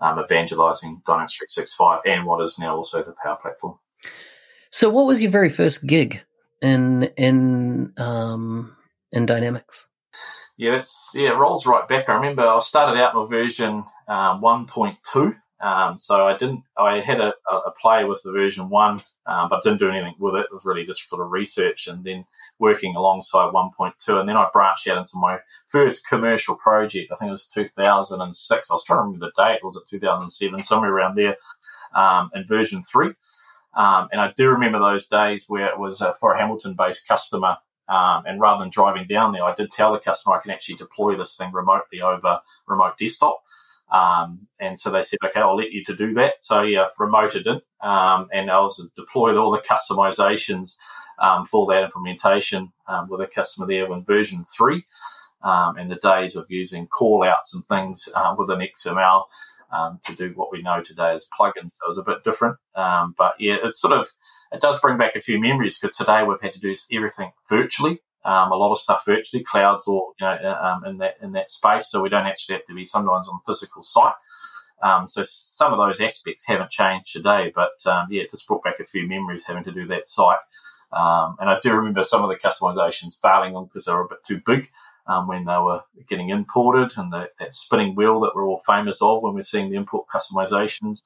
um, 0.00 0.18
evangelizing 0.18 1.02
Dynamics 1.06 1.36
365 1.36 2.00
and 2.04 2.26
what 2.26 2.42
is 2.42 2.58
now 2.58 2.76
also 2.76 3.02
the 3.02 3.14
Power 3.22 3.36
Platform. 3.40 3.78
So, 4.70 4.90
what 4.90 5.06
was 5.06 5.22
your 5.22 5.30
very 5.30 5.50
first 5.50 5.86
gig 5.86 6.20
in 6.60 7.04
in 7.16 7.92
um, 7.96 8.76
in 9.12 9.26
Dynamics? 9.26 9.88
Yeah, 10.56 10.76
it's 10.76 11.12
yeah, 11.14 11.30
it 11.30 11.36
rolls 11.36 11.66
right 11.66 11.86
back. 11.86 12.08
I 12.08 12.14
remember 12.14 12.46
I 12.46 12.58
started 12.60 13.00
out 13.00 13.14
in 13.14 13.26
version 13.26 13.84
um, 14.08 14.40
1.2 14.40 15.36
um, 15.60 15.96
so 15.96 16.26
I 16.26 16.36
didn't. 16.36 16.64
I 16.76 17.00
had 17.00 17.20
a, 17.20 17.32
a 17.50 17.70
play 17.80 18.04
with 18.04 18.20
the 18.22 18.32
version 18.32 18.68
one, 18.68 18.98
um, 19.26 19.48
but 19.48 19.62
didn't 19.62 19.78
do 19.78 19.90
anything 19.90 20.14
with 20.18 20.34
it. 20.34 20.46
It 20.50 20.52
was 20.52 20.66
really 20.66 20.84
just 20.84 21.02
for 21.02 21.16
the 21.16 21.24
research 21.24 21.86
and 21.86 22.04
then 22.04 22.26
working 22.58 22.94
alongside 22.94 23.52
1.2. 23.52 24.20
And 24.20 24.28
then 24.28 24.36
I 24.36 24.48
branched 24.52 24.86
out 24.88 24.98
into 24.98 25.16
my 25.16 25.38
first 25.66 26.06
commercial 26.06 26.56
project. 26.56 27.10
I 27.10 27.16
think 27.16 27.28
it 27.28 27.32
was 27.32 27.46
2006. 27.46 28.70
I 28.70 28.74
was 28.74 28.84
trying 28.84 28.98
to 28.98 29.02
remember 29.02 29.26
the 29.26 29.42
date. 29.42 29.64
Was 29.64 29.76
it 29.76 29.88
2007? 29.88 30.62
Somewhere 30.62 30.92
around 30.92 31.16
there. 31.16 31.36
Um, 31.94 32.30
in 32.34 32.46
version 32.46 32.82
three. 32.82 33.14
Um, 33.74 34.08
and 34.12 34.20
I 34.20 34.32
do 34.36 34.50
remember 34.50 34.78
those 34.78 35.06
days 35.06 35.46
where 35.48 35.66
it 35.66 35.78
was 35.78 36.00
uh, 36.00 36.12
for 36.12 36.32
a 36.32 36.38
Hamilton-based 36.38 37.06
customer. 37.08 37.56
Um, 37.88 38.24
and 38.26 38.40
rather 38.40 38.62
than 38.62 38.70
driving 38.70 39.06
down 39.06 39.32
there, 39.32 39.44
I 39.44 39.54
did 39.54 39.70
tell 39.70 39.92
the 39.92 39.98
customer 39.98 40.36
I 40.36 40.40
can 40.40 40.50
actually 40.50 40.76
deploy 40.76 41.14
this 41.14 41.36
thing 41.36 41.52
remotely 41.52 42.00
over 42.00 42.40
remote 42.66 42.98
desktop. 42.98 43.42
Um, 43.90 44.48
and 44.58 44.78
so 44.78 44.90
they 44.90 45.02
said, 45.02 45.18
okay, 45.24 45.40
I'll 45.40 45.56
let 45.56 45.70
you 45.70 45.84
to 45.84 45.94
do 45.94 46.12
that. 46.14 46.34
So 46.40 46.62
yeah, 46.62 46.86
remoted 46.98 47.46
it, 47.46 47.62
um, 47.86 48.28
and 48.32 48.50
I 48.50 48.58
was 48.60 48.88
deployed 48.96 49.36
all 49.36 49.52
the 49.52 49.62
customizations 49.62 50.76
um, 51.20 51.44
for 51.44 51.66
that 51.72 51.84
implementation 51.84 52.72
um, 52.88 53.08
with 53.08 53.20
a 53.20 53.26
customer 53.26 53.66
there 53.66 53.90
in 53.92 54.04
version 54.04 54.42
three, 54.44 54.84
um, 55.42 55.76
and 55.76 55.90
the 55.90 55.96
days 55.96 56.36
of 56.36 56.46
using 56.50 56.86
call 56.88 57.22
outs 57.22 57.54
and 57.54 57.64
things 57.64 58.08
uh, 58.14 58.34
within 58.36 58.58
XML 58.58 59.24
um, 59.72 60.00
to 60.04 60.14
do 60.14 60.32
what 60.34 60.50
we 60.50 60.62
know 60.62 60.82
today 60.82 61.14
as 61.14 61.26
plugins. 61.38 61.72
So 61.72 61.86
it 61.86 61.88
was 61.88 61.98
a 61.98 62.04
bit 62.04 62.24
different, 62.24 62.56
but 62.74 63.34
yeah, 63.38 63.56
it's 63.62 63.80
sort 63.80 63.92
of 63.92 64.08
it 64.52 64.60
does 64.60 64.80
bring 64.80 64.98
back 64.98 65.16
a 65.16 65.20
few 65.20 65.40
memories 65.40 65.78
because 65.78 65.96
today 65.96 66.22
we've 66.24 66.40
had 66.40 66.54
to 66.54 66.60
do 66.60 66.74
everything 66.92 67.32
virtually 67.48 68.00
um, 68.26 68.50
a 68.50 68.56
lot 68.56 68.72
of 68.72 68.78
stuff 68.78 69.04
virtually, 69.06 69.44
clouds 69.44 69.86
or 69.86 70.12
you 70.20 70.26
know 70.26 70.32
uh, 70.32 70.66
um, 70.66 70.84
in 70.84 70.98
that 70.98 71.16
in 71.22 71.32
that 71.32 71.48
space. 71.48 71.88
So 71.88 72.02
we 72.02 72.08
don't 72.08 72.26
actually 72.26 72.56
have 72.56 72.66
to 72.66 72.74
be 72.74 72.84
sometimes 72.84 73.28
on 73.28 73.40
physical 73.46 73.82
site. 73.82 74.14
Um, 74.82 75.06
so 75.06 75.22
some 75.24 75.72
of 75.72 75.78
those 75.78 76.00
aspects 76.00 76.46
haven't 76.46 76.70
changed 76.70 77.12
today, 77.12 77.52
but 77.54 77.86
um, 77.86 78.08
yeah, 78.10 78.22
it 78.22 78.30
just 78.30 78.46
brought 78.46 78.64
back 78.64 78.80
a 78.80 78.84
few 78.84 79.08
memories 79.08 79.44
having 79.46 79.64
to 79.64 79.72
do 79.72 79.86
that 79.86 80.08
site. 80.08 80.38
Um, 80.92 81.36
and 81.40 81.48
I 81.48 81.58
do 81.62 81.72
remember 81.72 82.04
some 82.04 82.22
of 82.22 82.28
the 82.28 82.36
customizations 82.36 83.18
failing 83.20 83.54
on 83.56 83.66
because 83.66 83.86
they 83.86 83.92
were 83.92 84.04
a 84.04 84.08
bit 84.08 84.24
too 84.26 84.42
big. 84.44 84.70
Um, 85.08 85.28
when 85.28 85.44
they 85.44 85.56
were 85.56 85.82
getting 86.08 86.30
imported 86.30 86.98
and 86.98 87.12
the, 87.12 87.30
that 87.38 87.54
spinning 87.54 87.94
wheel 87.94 88.18
that 88.20 88.32
we're 88.34 88.44
all 88.44 88.60
famous 88.66 89.00
of 89.00 89.22
when 89.22 89.34
we're 89.34 89.42
seeing 89.42 89.70
the 89.70 89.76
import 89.76 90.08
customizations, 90.12 91.04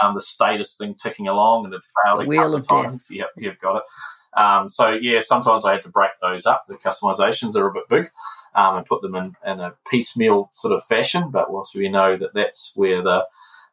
um, 0.00 0.14
the 0.14 0.20
status 0.20 0.76
thing 0.76 0.94
ticking 0.94 1.26
along 1.26 1.64
and 1.64 1.74
it 1.74 1.82
failed 2.04 2.20
the 2.20 2.30
a 2.30 2.36
couple 2.36 2.54
of 2.54 2.68
times. 2.68 3.08
Death. 3.08 3.16
Yep, 3.16 3.30
you've 3.38 3.58
got 3.58 3.78
it. 3.78 3.82
Um, 4.36 4.68
so 4.68 4.90
yeah, 4.90 5.20
sometimes 5.20 5.64
I 5.64 5.72
had 5.72 5.82
to 5.82 5.88
break 5.88 6.12
those 6.20 6.46
up. 6.46 6.66
The 6.68 6.76
customizations 6.76 7.56
are 7.56 7.68
a 7.68 7.72
bit 7.72 7.88
big 7.88 8.10
um, 8.54 8.76
and 8.76 8.86
put 8.86 9.02
them 9.02 9.14
in, 9.14 9.36
in 9.46 9.60
a 9.60 9.74
piecemeal 9.88 10.50
sort 10.52 10.74
of 10.74 10.84
fashion. 10.84 11.30
But 11.30 11.52
once 11.52 11.74
we 11.74 11.88
know 11.88 12.16
that 12.16 12.34
that's 12.34 12.72
where 12.74 13.02
the 13.02 13.26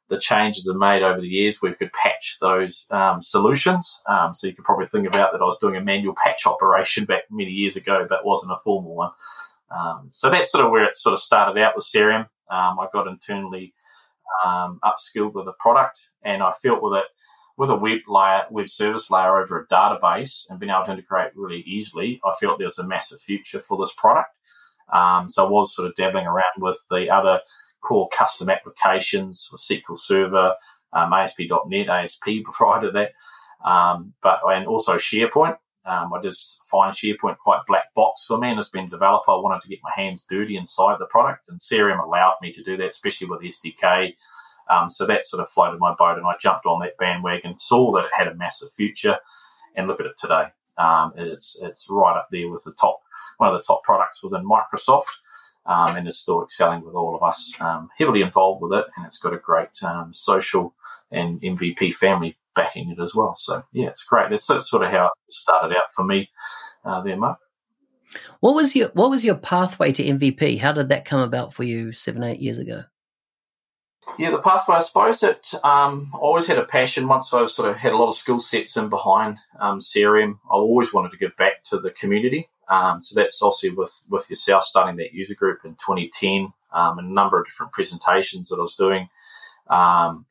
the 0.09 0.17
changes 0.17 0.69
are 0.69 0.77
made 0.77 1.03
over 1.03 1.19
the 1.19 1.27
years, 1.27 1.61
we 1.61 1.73
could 1.73 1.91
patch 1.91 2.37
those 2.39 2.87
um, 2.91 3.21
solutions. 3.21 4.01
Um, 4.07 4.33
so 4.33 4.47
you 4.47 4.53
could 4.53 4.63
probably 4.63 4.85
think 4.85 5.05
about 5.05 5.33
that 5.33 5.41
I 5.41 5.43
was 5.43 5.59
doing 5.59 5.75
a 5.75 5.81
manual 5.83 6.15
patch 6.15 6.45
operation 6.45 7.03
back 7.03 7.23
many 7.29 7.51
years 7.51 7.75
ago, 7.75 8.05
but 8.07 8.25
wasn't 8.25 8.53
a 8.53 8.57
formal 8.63 8.95
one. 8.95 9.11
Um, 9.69 10.07
so 10.11 10.29
that's 10.29 10.49
sort 10.49 10.63
of 10.63 10.71
where 10.71 10.85
it 10.85 10.95
sort 10.95 11.11
of 11.11 11.19
started 11.19 11.61
out 11.61 11.75
with 11.75 11.83
CRM. 11.83 12.21
Um, 12.49 12.79
I 12.79 12.87
got 12.93 13.07
internally 13.07 13.73
upskilled 14.45 15.33
with 15.33 15.45
the 15.45 15.53
product, 15.59 15.99
and 16.23 16.41
I 16.41 16.53
felt 16.53 16.81
with 16.81 16.99
it 16.99 17.05
with 17.57 17.71
a 17.71 17.75
web 17.75 17.99
layer, 18.07 18.45
web 18.51 18.69
service 18.69 19.09
layer 19.09 19.39
over 19.39 19.59
a 19.59 19.67
database 19.67 20.47
and 20.49 20.59
being 20.59 20.71
able 20.71 20.85
to 20.85 20.91
integrate 20.91 21.35
really 21.35 21.61
easily, 21.61 22.21
I 22.23 22.33
felt 22.39 22.59
there 22.59 22.67
was 22.67 22.77
a 22.77 22.87
massive 22.87 23.19
future 23.19 23.59
for 23.59 23.77
this 23.77 23.93
product. 23.97 24.29
Um, 24.93 25.27
so 25.27 25.45
I 25.45 25.49
was 25.49 25.75
sort 25.75 25.87
of 25.87 25.95
dabbling 25.95 26.27
around 26.27 26.59
with 26.59 26.79
the 26.89 27.09
other 27.09 27.41
core 27.81 28.09
custom 28.15 28.49
applications 28.49 29.49
with 29.51 29.61
SQL 29.61 29.97
Server, 29.97 30.55
um, 30.93 31.11
ASP.NET, 31.11 31.89
ASP 31.89 32.25
provided 32.43 32.93
that, 32.93 33.13
um, 33.65 34.13
but 34.21 34.39
and 34.47 34.67
also 34.67 34.95
SharePoint. 34.95 35.57
Um, 35.85 36.13
I 36.13 36.21
just 36.21 36.61
find 36.65 36.93
SharePoint 36.93 37.37
quite 37.37 37.61
black 37.65 37.93
box 37.95 38.25
for 38.25 38.37
me, 38.37 38.49
and 38.49 38.59
as 38.59 38.69
being 38.69 38.87
a 38.87 38.89
developer, 38.89 39.31
I 39.31 39.37
wanted 39.37 39.61
to 39.61 39.69
get 39.69 39.79
my 39.83 39.91
hands 39.95 40.23
dirty 40.29 40.57
inside 40.57 40.97
the 40.99 41.05
product, 41.05 41.49
and 41.49 41.59
CRM 41.59 42.03
allowed 42.03 42.35
me 42.41 42.53
to 42.53 42.63
do 42.63 42.77
that, 42.77 42.87
especially 42.87 43.27
with 43.27 43.41
SDK 43.41 44.15
um, 44.69 44.89
so 44.89 45.05
that 45.05 45.25
sort 45.25 45.41
of 45.41 45.49
floated 45.49 45.79
my 45.79 45.93
boat, 45.97 46.17
and 46.17 46.25
I 46.25 46.35
jumped 46.39 46.65
on 46.65 46.79
that 46.81 46.97
bandwagon, 46.97 47.57
saw 47.57 47.91
that 47.93 48.05
it 48.05 48.11
had 48.13 48.27
a 48.27 48.35
massive 48.35 48.71
future, 48.71 49.19
and 49.75 49.87
look 49.87 49.99
at 49.99 50.05
it 50.05 50.17
today. 50.17 50.47
Um, 50.77 51.13
it's 51.15 51.59
it's 51.61 51.87
right 51.89 52.17
up 52.17 52.27
there 52.31 52.49
with 52.49 52.63
the 52.63 52.73
top 52.73 52.99
one 53.37 53.49
of 53.49 53.55
the 53.55 53.63
top 53.63 53.83
products 53.83 54.23
within 54.23 54.45
Microsoft, 54.45 55.11
um, 55.65 55.95
and 55.95 56.07
is 56.07 56.19
still 56.19 56.43
excelling 56.43 56.83
with 56.83 56.95
all 56.95 57.15
of 57.15 57.23
us 57.23 57.53
um, 57.59 57.89
heavily 57.97 58.21
involved 58.21 58.61
with 58.61 58.73
it, 58.73 58.85
and 58.95 59.05
it's 59.05 59.17
got 59.17 59.33
a 59.33 59.37
great 59.37 59.69
um, 59.83 60.13
social 60.13 60.75
and 61.11 61.41
MVP 61.41 61.93
family 61.93 62.37
backing 62.55 62.89
it 62.89 62.99
as 63.01 63.15
well. 63.15 63.35
So 63.37 63.63
yeah, 63.71 63.87
it's 63.87 64.03
great. 64.03 64.29
That's 64.29 64.45
sort 64.45 64.83
of 64.83 64.91
how 64.91 65.05
it 65.05 65.33
started 65.33 65.75
out 65.75 65.93
for 65.95 66.03
me 66.03 66.29
uh, 66.85 67.01
there, 67.01 67.17
Mark. 67.17 67.39
What 68.39 68.55
was 68.55 68.75
your 68.75 68.89
What 68.89 69.09
was 69.09 69.25
your 69.25 69.35
pathway 69.35 69.91
to 69.93 70.03
MVP? 70.03 70.59
How 70.59 70.71
did 70.71 70.89
that 70.89 71.05
come 71.05 71.19
about 71.19 71.53
for 71.53 71.63
you 71.63 71.91
seven 71.91 72.23
eight 72.23 72.39
years 72.39 72.59
ago? 72.59 72.83
Yeah, 74.17 74.31
the 74.31 74.41
pathway, 74.41 74.75
I 74.75 74.79
suppose 74.79 75.21
it 75.21 75.51
um, 75.63 76.09
always 76.13 76.47
had 76.47 76.57
a 76.57 76.65
passion. 76.65 77.07
Once 77.07 77.33
I 77.33 77.45
sort 77.45 77.69
of 77.69 77.77
had 77.77 77.91
a 77.91 77.97
lot 77.97 78.07
of 78.07 78.15
skill 78.15 78.39
sets 78.39 78.77
in 78.77 78.89
behind 78.89 79.37
um, 79.59 79.79
I 79.95 80.33
always 80.49 80.93
wanted 80.93 81.11
to 81.11 81.17
give 81.17 81.35
back 81.35 81.63
to 81.65 81.77
the 81.77 81.91
community. 81.91 82.49
Um, 82.69 83.01
so 83.01 83.19
that's 83.19 83.41
also 83.41 83.73
with, 83.75 84.05
with 84.09 84.29
yourself 84.29 84.63
starting 84.63 84.97
that 84.97 85.13
user 85.13 85.35
group 85.35 85.59
in 85.63 85.71
2010 85.71 86.53
um, 86.73 86.99
and 86.99 87.09
a 87.09 87.13
number 87.13 87.39
of 87.39 87.45
different 87.45 87.71
presentations 87.71 88.49
that 88.49 88.57
I 88.57 88.61
was 88.61 88.75
doing. 88.75 89.07
Um, 89.69 90.25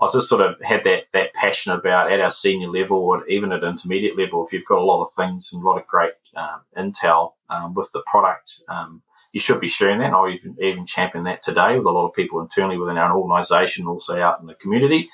I 0.00 0.06
just 0.12 0.28
sort 0.28 0.40
of 0.40 0.60
had 0.60 0.82
that 0.84 1.04
that 1.12 1.32
passion 1.32 1.72
about 1.72 2.10
at 2.10 2.20
our 2.20 2.30
senior 2.30 2.68
level 2.68 2.98
or 2.98 3.26
even 3.28 3.52
at 3.52 3.62
intermediate 3.62 4.18
level. 4.18 4.44
If 4.44 4.52
you've 4.52 4.64
got 4.64 4.80
a 4.80 4.84
lot 4.84 5.02
of 5.02 5.12
things 5.16 5.52
and 5.52 5.62
a 5.62 5.66
lot 5.66 5.78
of 5.78 5.86
great 5.86 6.14
um, 6.34 6.62
intel 6.76 7.34
um, 7.48 7.74
with 7.74 7.90
the 7.92 8.02
product, 8.06 8.62
um, 8.68 9.02
you 9.32 9.40
should 9.40 9.60
be 9.60 9.68
sharing 9.68 9.98
that. 9.98 10.06
And 10.06 10.14
I 10.14 10.30
even, 10.30 10.56
even 10.60 10.86
champion 10.86 11.24
that 11.24 11.42
today 11.42 11.76
with 11.76 11.86
a 11.86 11.90
lot 11.90 12.06
of 12.06 12.14
people 12.14 12.40
internally 12.40 12.78
within 12.78 12.98
our 12.98 13.16
organisation, 13.16 13.86
also 13.86 14.20
out 14.20 14.40
in 14.40 14.46
the 14.46 14.54
community. 14.54 15.08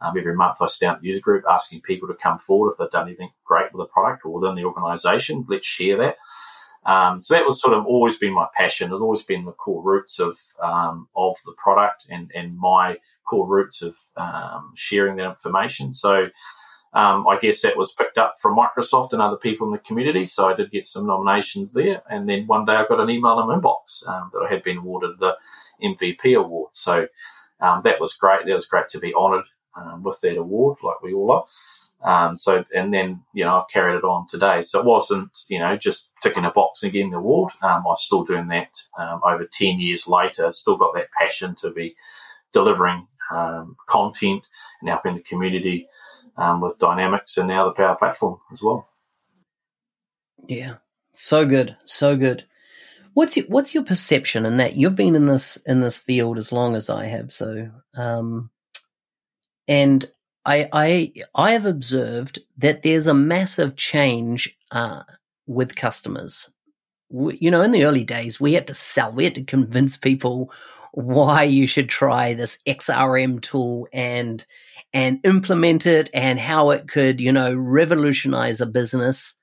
Um, 0.00 0.16
every 0.18 0.34
month 0.34 0.60
I 0.60 0.66
stand 0.66 0.96
up 0.96 1.04
user 1.04 1.20
group 1.20 1.44
asking 1.48 1.82
people 1.82 2.08
to 2.08 2.14
come 2.14 2.38
forward 2.38 2.70
if 2.70 2.78
they've 2.78 2.90
done 2.90 3.06
anything 3.06 3.30
great 3.44 3.72
with 3.72 3.86
a 3.86 3.90
product 3.90 4.24
or 4.24 4.32
within 4.32 4.56
the 4.56 4.64
organisation. 4.64 5.46
Let's 5.48 5.66
share 5.66 5.96
that. 5.98 6.16
Um, 6.84 7.20
so 7.20 7.34
that 7.34 7.46
was 7.46 7.60
sort 7.60 7.76
of 7.76 7.86
always 7.86 8.18
been 8.18 8.32
my 8.32 8.48
passion. 8.56 8.92
It's 8.92 9.00
always 9.00 9.22
been 9.22 9.44
the 9.44 9.52
core 9.52 9.82
roots 9.82 10.18
of 10.18 10.38
um, 10.60 11.08
of 11.14 11.36
the 11.44 11.54
product 11.56 12.06
and 12.10 12.30
and 12.34 12.58
my 12.58 12.98
core 13.24 13.46
roots 13.46 13.82
of 13.82 13.96
um, 14.16 14.72
sharing 14.74 15.16
that 15.16 15.30
information. 15.30 15.94
So 15.94 16.26
um, 16.94 17.26
I 17.26 17.38
guess 17.38 17.62
that 17.62 17.76
was 17.76 17.94
picked 17.94 18.18
up 18.18 18.34
from 18.40 18.56
Microsoft 18.56 19.12
and 19.12 19.22
other 19.22 19.36
people 19.36 19.66
in 19.66 19.72
the 19.72 19.78
community. 19.78 20.26
So 20.26 20.48
I 20.48 20.54
did 20.54 20.70
get 20.70 20.86
some 20.86 21.06
nominations 21.06 21.72
there. 21.72 22.02
And 22.08 22.28
then 22.28 22.46
one 22.46 22.66
day 22.66 22.74
I 22.74 22.84
got 22.86 23.00
an 23.00 23.08
email 23.08 23.40
in 23.40 23.48
my 23.48 23.56
inbox 23.56 24.06
um, 24.06 24.30
that 24.32 24.46
I 24.46 24.52
had 24.52 24.62
been 24.62 24.78
awarded 24.78 25.18
the 25.18 25.38
MVP 25.82 26.36
award. 26.36 26.70
So 26.72 27.06
um, 27.60 27.80
that 27.84 27.98
was 27.98 28.12
great. 28.12 28.46
That 28.46 28.54
was 28.54 28.66
great 28.66 28.90
to 28.90 28.98
be 28.98 29.14
honoured 29.14 29.46
um, 29.74 30.02
with 30.02 30.20
that 30.20 30.36
award, 30.36 30.78
like 30.82 31.02
we 31.02 31.14
all 31.14 31.32
are. 31.32 31.44
Um, 32.04 32.36
so, 32.36 32.64
and 32.74 32.92
then, 32.92 33.22
you 33.32 33.44
know, 33.44 33.60
I've 33.60 33.72
carried 33.72 33.96
it 33.96 34.04
on 34.04 34.26
today. 34.28 34.60
So 34.60 34.80
it 34.80 34.84
wasn't, 34.84 35.30
you 35.48 35.60
know, 35.60 35.76
just 35.76 36.10
ticking 36.22 36.44
a 36.44 36.50
box 36.50 36.82
and 36.82 36.92
getting 36.92 37.12
the 37.12 37.18
award. 37.18 37.52
Um, 37.62 37.84
I'm 37.88 37.96
still 37.96 38.24
doing 38.24 38.48
that 38.48 38.70
over 38.98 39.46
10 39.50 39.80
years 39.80 40.06
later. 40.06 40.52
Still 40.52 40.76
got 40.76 40.94
that 40.94 41.12
passion 41.12 41.54
to 41.56 41.70
be 41.70 41.94
delivering 42.52 43.06
content 43.88 44.44
and 44.80 44.90
helping 44.90 45.14
the 45.14 45.22
community 45.22 45.86
um, 46.36 46.60
with 46.60 46.78
Dynamics 46.78 47.36
and 47.36 47.48
now 47.48 47.64
the 47.64 47.72
Power 47.72 47.96
Platform 47.96 48.38
as 48.52 48.62
well. 48.62 48.88
Yeah, 50.46 50.76
So 51.12 51.46
good, 51.46 51.76
so 51.84 52.16
good. 52.16 52.44
What's 53.14 53.36
your, 53.36 53.46
what's 53.46 53.74
your 53.74 53.84
perception 53.84 54.46
in 54.46 54.56
that 54.56 54.76
you've 54.76 54.96
been 54.96 55.14
in 55.14 55.26
this 55.26 55.56
in 55.66 55.80
this 55.80 55.98
field 55.98 56.38
as 56.38 56.50
long 56.50 56.74
as 56.74 56.88
I 56.88 57.06
have? 57.06 57.32
So, 57.32 57.70
um, 57.94 58.50
and 59.68 60.10
I 60.46 60.68
I 60.72 61.12
I 61.34 61.52
have 61.52 61.66
observed 61.66 62.38
that 62.56 62.82
there's 62.82 63.06
a 63.06 63.14
massive 63.14 63.76
change 63.76 64.56
uh, 64.70 65.02
with 65.46 65.76
customers. 65.76 66.50
We, 67.10 67.36
you 67.38 67.50
know, 67.50 67.60
in 67.60 67.72
the 67.72 67.84
early 67.84 68.04
days, 68.04 68.40
we 68.40 68.54
had 68.54 68.66
to 68.68 68.74
sell, 68.74 69.12
we 69.12 69.24
had 69.24 69.34
to 69.34 69.44
convince 69.44 69.98
people 69.98 70.50
why 70.92 71.42
you 71.42 71.66
should 71.66 71.88
try 71.88 72.34
this 72.34 72.58
XRM 72.66 73.40
tool 73.40 73.88
and 73.92 74.44
and 74.92 75.20
implement 75.24 75.86
it 75.86 76.10
and 76.12 76.38
how 76.38 76.70
it 76.70 76.86
could, 76.86 77.18
you 77.20 77.32
know, 77.32 77.54
revolutionize 77.54 78.60
a 78.60 78.66
business, 78.66 79.34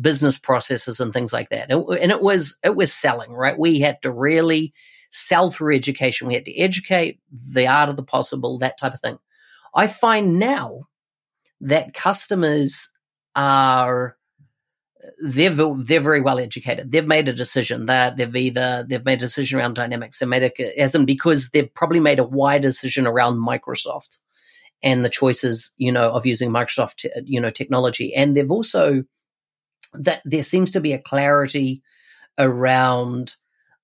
business 0.00 0.36
processes 0.38 0.98
and 0.98 1.12
things 1.12 1.32
like 1.32 1.50
that. 1.50 1.70
And 1.70 2.10
it 2.10 2.20
was 2.20 2.58
it 2.64 2.76
was 2.76 2.92
selling, 2.92 3.32
right? 3.32 3.58
We 3.58 3.80
had 3.80 4.02
to 4.02 4.12
really 4.12 4.74
sell 5.10 5.50
through 5.50 5.76
education. 5.76 6.26
We 6.26 6.34
had 6.34 6.44
to 6.46 6.58
educate 6.58 7.20
the 7.30 7.68
art 7.68 7.88
of 7.88 7.96
the 7.96 8.02
possible, 8.02 8.58
that 8.58 8.78
type 8.78 8.92
of 8.92 9.00
thing. 9.00 9.18
I 9.74 9.86
find 9.86 10.38
now 10.38 10.88
that 11.60 11.94
customers 11.94 12.90
are 13.36 14.17
they're 15.20 15.50
they're 15.50 16.00
very 16.00 16.20
well 16.20 16.38
educated. 16.38 16.92
They've 16.92 17.06
made 17.06 17.28
a 17.28 17.32
decision. 17.32 17.86
That 17.86 18.16
they've 18.16 18.34
either 18.34 18.84
they've 18.88 19.04
made 19.04 19.18
a 19.18 19.26
decision 19.26 19.58
around 19.58 19.74
Dynamics. 19.74 20.18
They 20.18 20.26
made 20.26 20.42
a 20.42 20.80
as 20.80 20.94
in 20.94 21.04
because 21.04 21.50
they've 21.50 21.72
probably 21.74 22.00
made 22.00 22.18
a 22.18 22.24
wide 22.24 22.62
decision 22.62 23.06
around 23.06 23.36
Microsoft 23.38 24.18
and 24.82 25.04
the 25.04 25.08
choices 25.08 25.72
you 25.76 25.92
know 25.92 26.10
of 26.10 26.26
using 26.26 26.50
Microsoft 26.50 27.06
you 27.24 27.40
know 27.40 27.50
technology. 27.50 28.14
And 28.14 28.36
they've 28.36 28.50
also 28.50 29.04
that 29.94 30.22
there 30.24 30.42
seems 30.42 30.70
to 30.72 30.80
be 30.80 30.92
a 30.92 31.00
clarity 31.00 31.82
around 32.38 33.36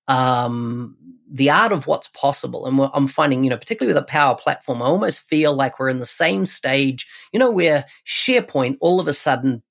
um, 0.07 0.95
the 1.29 1.49
art 1.49 1.71
of 1.71 1.87
what's 1.87 2.07
possible. 2.09 2.65
And 2.65 2.89
I'm 2.93 3.07
finding, 3.07 3.43
you 3.43 3.49
know, 3.49 3.57
particularly 3.57 3.93
with 3.93 4.03
a 4.03 4.05
power 4.05 4.35
platform, 4.35 4.81
I 4.81 4.85
almost 4.85 5.27
feel 5.27 5.53
like 5.53 5.79
we're 5.79 5.89
in 5.89 5.99
the 5.99 6.05
same 6.05 6.45
stage, 6.45 7.07
you 7.33 7.39
know, 7.39 7.51
where 7.51 7.85
SharePoint 8.05 8.77
all 8.79 8.99
of 8.99 9.07
a 9.07 9.13
sudden 9.13 9.63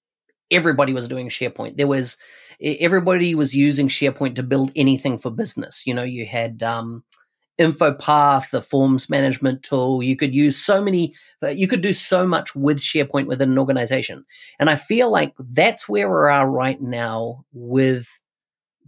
everybody 0.50 0.92
was 0.92 1.08
doing 1.08 1.28
SharePoint. 1.28 1.76
There 1.76 1.86
was 1.86 2.16
everybody 2.60 3.34
was 3.34 3.54
using 3.54 3.88
SharePoint 3.88 4.36
to 4.36 4.42
build 4.42 4.70
anything 4.76 5.18
for 5.18 5.30
business. 5.30 5.86
You 5.86 5.94
know, 5.94 6.02
you 6.02 6.26
had 6.26 6.62
um, 6.62 7.04
InfoPath, 7.58 8.50
the 8.50 8.62
forms 8.62 9.08
management 9.08 9.62
tool. 9.62 10.02
You 10.02 10.16
could 10.16 10.34
use 10.34 10.56
so 10.56 10.82
many, 10.82 11.14
uh, 11.42 11.48
you 11.48 11.68
could 11.68 11.80
do 11.80 11.92
so 11.92 12.26
much 12.26 12.54
with 12.54 12.80
SharePoint 12.80 13.26
within 13.26 13.52
an 13.52 13.58
organization. 13.58 14.24
And 14.58 14.68
I 14.68 14.74
feel 14.74 15.10
like 15.10 15.34
that's 15.38 15.88
where 15.88 16.08
we 16.08 16.30
are 16.30 16.48
right 16.48 16.80
now 16.80 17.44
with 17.52 18.08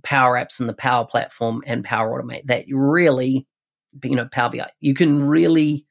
Power 0.03 0.35
Apps 0.37 0.61
and 0.61 0.69
the 0.69 0.75
Power 0.75 1.07
Platform 1.07 1.63
and 1.67 1.85
Power 1.85 2.21
Automate. 2.21 2.47
That 2.47 2.65
really, 2.71 3.47
you 4.03 4.17
know, 4.17 4.29
Power 4.31 4.51
BI, 4.51 4.71
you 4.81 4.95
can 4.95 5.27
really 5.27 5.87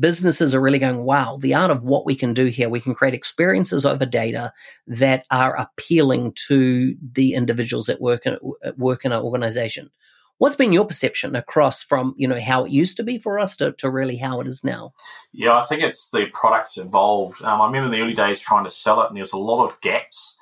businesses 0.00 0.54
are 0.54 0.60
really 0.60 0.78
going, 0.78 1.04
wow, 1.04 1.38
the 1.40 1.54
art 1.54 1.70
of 1.70 1.82
what 1.82 2.04
we 2.04 2.14
can 2.14 2.34
do 2.34 2.46
here, 2.46 2.68
we 2.68 2.80
can 2.80 2.94
create 2.94 3.14
experiences 3.14 3.86
over 3.86 4.04
data 4.04 4.52
that 4.86 5.26
are 5.30 5.56
appealing 5.56 6.32
to 6.48 6.96
the 7.12 7.34
individuals 7.34 7.86
that 7.86 8.00
work 8.00 8.26
in, 8.26 8.38
work 8.76 9.04
in 9.04 9.12
an 9.12 9.22
organization. 9.22 9.90
What's 10.38 10.56
been 10.56 10.72
your 10.72 10.84
perception 10.84 11.34
across 11.34 11.82
from 11.82 12.14
you 12.18 12.28
know 12.28 12.38
how 12.38 12.64
it 12.64 12.70
used 12.70 12.98
to 12.98 13.02
be 13.02 13.18
for 13.18 13.38
us 13.38 13.56
to, 13.56 13.72
to 13.72 13.90
really 13.90 14.16
how 14.16 14.40
it 14.40 14.46
is 14.46 14.62
now? 14.62 14.92
Yeah, 15.32 15.56
I 15.56 15.64
think 15.64 15.82
it's 15.82 16.10
the 16.10 16.26
products 16.26 16.76
evolved. 16.76 17.42
Um, 17.42 17.62
I 17.62 17.66
remember 17.66 17.86
in 17.86 17.92
the 17.92 18.04
early 18.04 18.12
days 18.12 18.38
trying 18.38 18.64
to 18.64 18.70
sell 18.70 19.00
it, 19.00 19.06
and 19.08 19.16
there 19.16 19.22
was 19.22 19.32
a 19.32 19.38
lot 19.38 19.64
of 19.64 19.80
gaps 19.80 20.36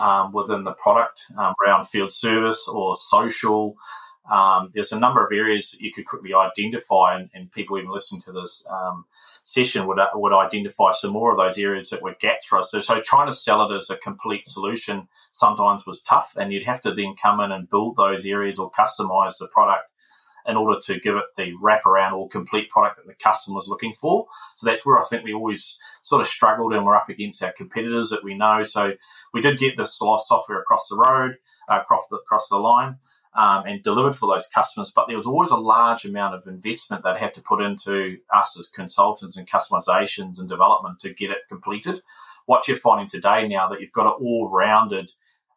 um, 0.00 0.32
within 0.32 0.62
the 0.62 0.72
product 0.74 1.22
um, 1.36 1.54
around 1.66 1.88
field 1.88 2.12
service 2.12 2.68
or 2.68 2.94
social 2.94 3.74
um, 4.30 4.70
there's 4.74 4.92
a 4.92 4.98
number 4.98 5.24
of 5.24 5.32
areas 5.32 5.72
that 5.72 5.80
you 5.80 5.92
could 5.92 6.06
quickly 6.06 6.32
identify, 6.32 7.16
and, 7.16 7.30
and 7.34 7.50
people 7.50 7.78
even 7.78 7.90
listening 7.90 8.22
to 8.22 8.32
this 8.32 8.64
um, 8.70 9.04
session 9.42 9.86
would 9.88 9.98
uh, 9.98 10.08
would 10.14 10.32
identify 10.32 10.92
some 10.92 11.12
more 11.12 11.32
of 11.32 11.38
those 11.38 11.58
areas 11.58 11.90
that 11.90 12.02
were 12.02 12.14
gaps 12.20 12.44
for 12.44 12.58
us. 12.58 12.70
So, 12.70 12.80
so 12.80 13.00
trying 13.00 13.26
to 13.26 13.32
sell 13.32 13.68
it 13.68 13.74
as 13.74 13.90
a 13.90 13.96
complete 13.96 14.46
solution 14.46 15.08
sometimes 15.32 15.84
was 15.84 16.00
tough, 16.00 16.36
and 16.38 16.52
you'd 16.52 16.64
have 16.64 16.80
to 16.82 16.94
then 16.94 17.14
come 17.20 17.40
in 17.40 17.50
and 17.50 17.68
build 17.68 17.96
those 17.96 18.24
areas 18.24 18.58
or 18.58 18.70
customize 18.70 19.38
the 19.38 19.48
product 19.52 19.86
in 20.46 20.56
order 20.56 20.80
to 20.80 20.98
give 21.00 21.16
it 21.16 21.24
the 21.36 21.52
wraparound 21.62 22.12
or 22.12 22.28
complete 22.28 22.70
product 22.70 22.96
that 22.96 23.06
the 23.06 23.14
customer 23.14 23.56
was 23.56 23.68
looking 23.68 23.92
for. 23.92 24.26
So 24.56 24.66
that's 24.66 24.86
where 24.86 24.98
I 24.98 25.02
think 25.02 25.22
we 25.24 25.34
always 25.34 25.78
sort 26.02 26.22
of 26.22 26.26
struggled 26.26 26.72
and 26.72 26.86
we're 26.86 26.96
up 26.96 27.10
against 27.10 27.42
our 27.42 27.52
competitors 27.52 28.08
that 28.08 28.24
we 28.24 28.34
know. 28.34 28.62
So 28.62 28.92
we 29.34 29.42
did 29.42 29.58
get 29.58 29.76
this 29.76 29.98
software 29.98 30.60
across 30.60 30.88
the 30.88 30.96
road, 30.96 31.36
uh, 31.68 31.80
across 31.80 32.08
the 32.08 32.16
across 32.16 32.48
the 32.48 32.56
line 32.56 32.96
um, 33.34 33.64
and 33.66 33.82
delivered 33.82 34.16
for 34.16 34.32
those 34.32 34.48
customers. 34.48 34.92
But 34.94 35.06
there 35.06 35.16
was 35.16 35.26
always 35.26 35.50
a 35.50 35.56
large 35.56 36.04
amount 36.04 36.34
of 36.34 36.46
investment 36.46 37.04
they'd 37.04 37.16
have 37.18 37.32
to 37.34 37.42
put 37.42 37.62
into 37.62 38.18
us 38.34 38.58
as 38.58 38.68
consultants 38.68 39.36
and 39.36 39.48
customizations 39.48 40.38
and 40.38 40.48
development 40.48 41.00
to 41.00 41.14
get 41.14 41.30
it 41.30 41.48
completed. 41.48 42.02
What 42.46 42.66
you're 42.66 42.76
finding 42.76 43.08
today 43.08 43.46
now 43.46 43.68
that 43.68 43.80
you've 43.80 43.92
got 43.92 44.06
an 44.06 44.24
all-rounded 44.24 45.12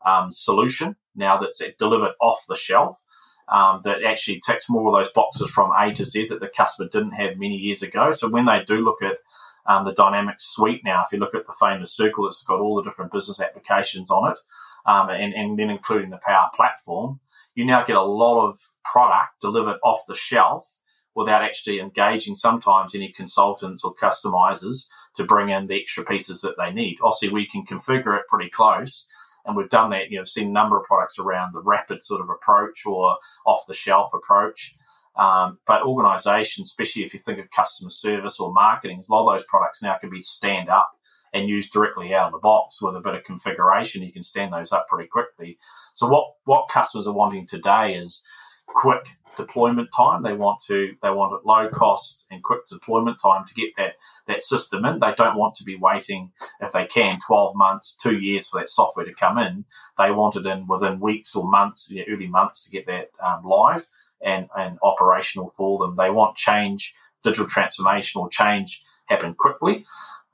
um, 0.06 0.32
solution 0.32 0.96
now 1.16 1.38
that's 1.38 1.62
delivered 1.80 2.14
off 2.22 2.46
the 2.48 2.56
shelf 2.56 3.02
um, 3.50 3.82
that 3.84 4.04
actually 4.04 4.42
ticks 4.46 4.70
more 4.70 4.88
of 4.88 5.04
those 5.04 5.12
boxes 5.12 5.50
from 5.50 5.72
A 5.78 5.94
to 5.94 6.06
Z 6.06 6.28
that 6.28 6.40
the 6.40 6.48
customer 6.48 6.90
didn't 6.90 7.12
have 7.12 7.38
many 7.38 7.56
years 7.56 7.82
ago. 7.82 8.12
So 8.12 8.30
when 8.30 8.46
they 8.46 8.64
do 8.64 8.84
look 8.84 9.02
at 9.02 9.18
um, 9.66 9.86
the 9.86 9.94
Dynamics 9.94 10.54
suite 10.54 10.82
now, 10.84 11.04
if 11.06 11.12
you 11.12 11.20
look 11.20 11.36
at 11.36 11.46
the 11.48 11.56
famous 11.60 11.96
circle, 11.96 12.28
it's 12.28 12.44
got 12.44 12.60
all 12.60 12.76
the 12.76 12.84
different 12.84 13.12
business 13.12 13.40
applications 13.40 14.12
on 14.12 14.32
it, 14.32 14.38
um, 14.86 15.10
and, 15.10 15.34
and 15.34 15.58
then 15.58 15.70
including 15.70 16.10
the 16.10 16.20
Power 16.26 16.50
Platform 16.54 17.20
you 17.56 17.66
now 17.66 17.84
get 17.84 17.96
a 17.96 18.04
lot 18.04 18.48
of 18.48 18.60
product 18.84 19.42
delivered 19.42 19.78
off 19.84 20.02
the 20.08 20.16
shelf 20.16 20.78
without 21.16 21.44
actually 21.44 21.80
engaging 21.80 22.36
sometimes 22.36 22.96
any 22.96 23.12
consultants 23.12 23.84
or 23.84 23.94
customizers 23.96 24.88
to 25.16 25.24
bring 25.24 25.50
in 25.50 25.68
the 25.68 25.80
extra 25.80 26.04
pieces 26.04 26.42
that 26.42 26.56
they 26.58 26.72
need. 26.72 26.98
Obviously, 27.04 27.30
we 27.30 27.48
can 27.48 27.66
configure 27.66 28.18
it 28.18 28.28
pretty 28.28 28.50
close. 28.50 29.08
And 29.46 29.56
we've 29.56 29.70
done 29.70 29.90
that, 29.92 30.10
you 30.10 30.18
know, 30.18 30.24
seen 30.24 30.48
a 30.48 30.52
number 30.52 30.80
of 30.80 30.86
products 30.86 31.20
around 31.20 31.54
the 31.54 31.62
rapid 31.62 32.04
sort 32.04 32.22
of 32.22 32.30
approach 32.30 32.86
or 32.86 33.18
off 33.46 33.68
the 33.68 33.74
shelf 33.74 34.12
approach. 34.14 34.76
Um, 35.16 35.60
but 35.68 35.84
organizations, 35.84 36.70
especially 36.70 37.04
if 37.04 37.14
you 37.14 37.20
think 37.20 37.38
of 37.38 37.52
customer 37.52 37.92
service 37.92 38.40
or 38.40 38.52
marketing, 38.52 39.04
a 39.08 39.12
lot 39.14 39.28
of 39.28 39.38
those 39.38 39.46
products 39.48 39.84
now 39.84 39.98
can 39.98 40.10
be 40.10 40.22
stand 40.22 40.70
up 40.70 40.92
and 41.34 41.50
use 41.50 41.70
directly 41.70 42.14
out 42.14 42.28
of 42.28 42.34
the 42.34 42.38
box 42.38 42.82
with 42.82 42.96
a 42.96 43.02
bit 43.02 43.16
of 43.16 43.24
configuration. 43.24 44.04
You 44.04 44.14
can 44.14 44.24
stand 44.24 44.54
those 44.54 44.72
up 44.72 44.88
pretty 44.88 45.10
quickly. 45.10 45.58
So 45.94 46.08
what 46.08 46.26
what 46.46 46.70
customers 46.70 47.08
are 47.08 47.14
wanting 47.14 47.48
today 47.48 47.94
is 47.96 48.24
quick 48.68 49.18
deployment 49.36 49.90
time. 49.96 50.24
They 50.24 50.34
want 50.34 50.62
to 50.68 50.94
they 51.02 51.10
want 51.10 51.34
it 51.34 51.46
low 51.46 51.70
cost 51.70 52.26
and 52.30 52.44
quick 52.44 52.68
deployment 52.68 53.20
time 53.20 53.46
to 53.46 53.54
get 53.54 53.72
that 53.78 53.96
that 54.28 54.42
system 54.42 54.86
in. 54.86 55.00
They 55.00 55.14
don't 55.16 55.38
want 55.38 55.56
to 55.56 55.64
be 55.64 55.76
waiting 55.76 56.32
if 56.62 56.72
they 56.72 56.86
can 56.86 57.14
12 57.26 57.56
months, 57.56 57.96
two 57.96 58.18
years 58.20 58.50
for 58.50 58.60
that 58.60 58.70
software 58.70 59.06
to 59.06 59.14
come 59.14 59.38
in. 59.38 59.66
They 59.98 60.12
want 60.12 60.36
it 60.36 60.46
in 60.46 60.68
within 60.68 61.00
weeks 61.00 61.36
or 61.36 61.50
months, 61.50 61.90
you 61.90 62.00
know, 62.00 62.14
early 62.14 62.28
months 62.28 62.64
to 62.64 62.72
get 62.72 62.86
that 62.88 63.10
um, 63.26 63.44
live 63.44 63.88
and 64.22 64.48
and 64.56 64.78
operational 64.84 65.50
for 65.50 65.80
them. 65.80 65.96
They 65.98 66.12
want 66.12 66.38
change, 66.38 66.94
digital 67.24 67.48
transformation 67.48 68.22
or 68.22 68.30
change 68.30 68.84
happen 69.08 69.34
quickly 69.34 69.86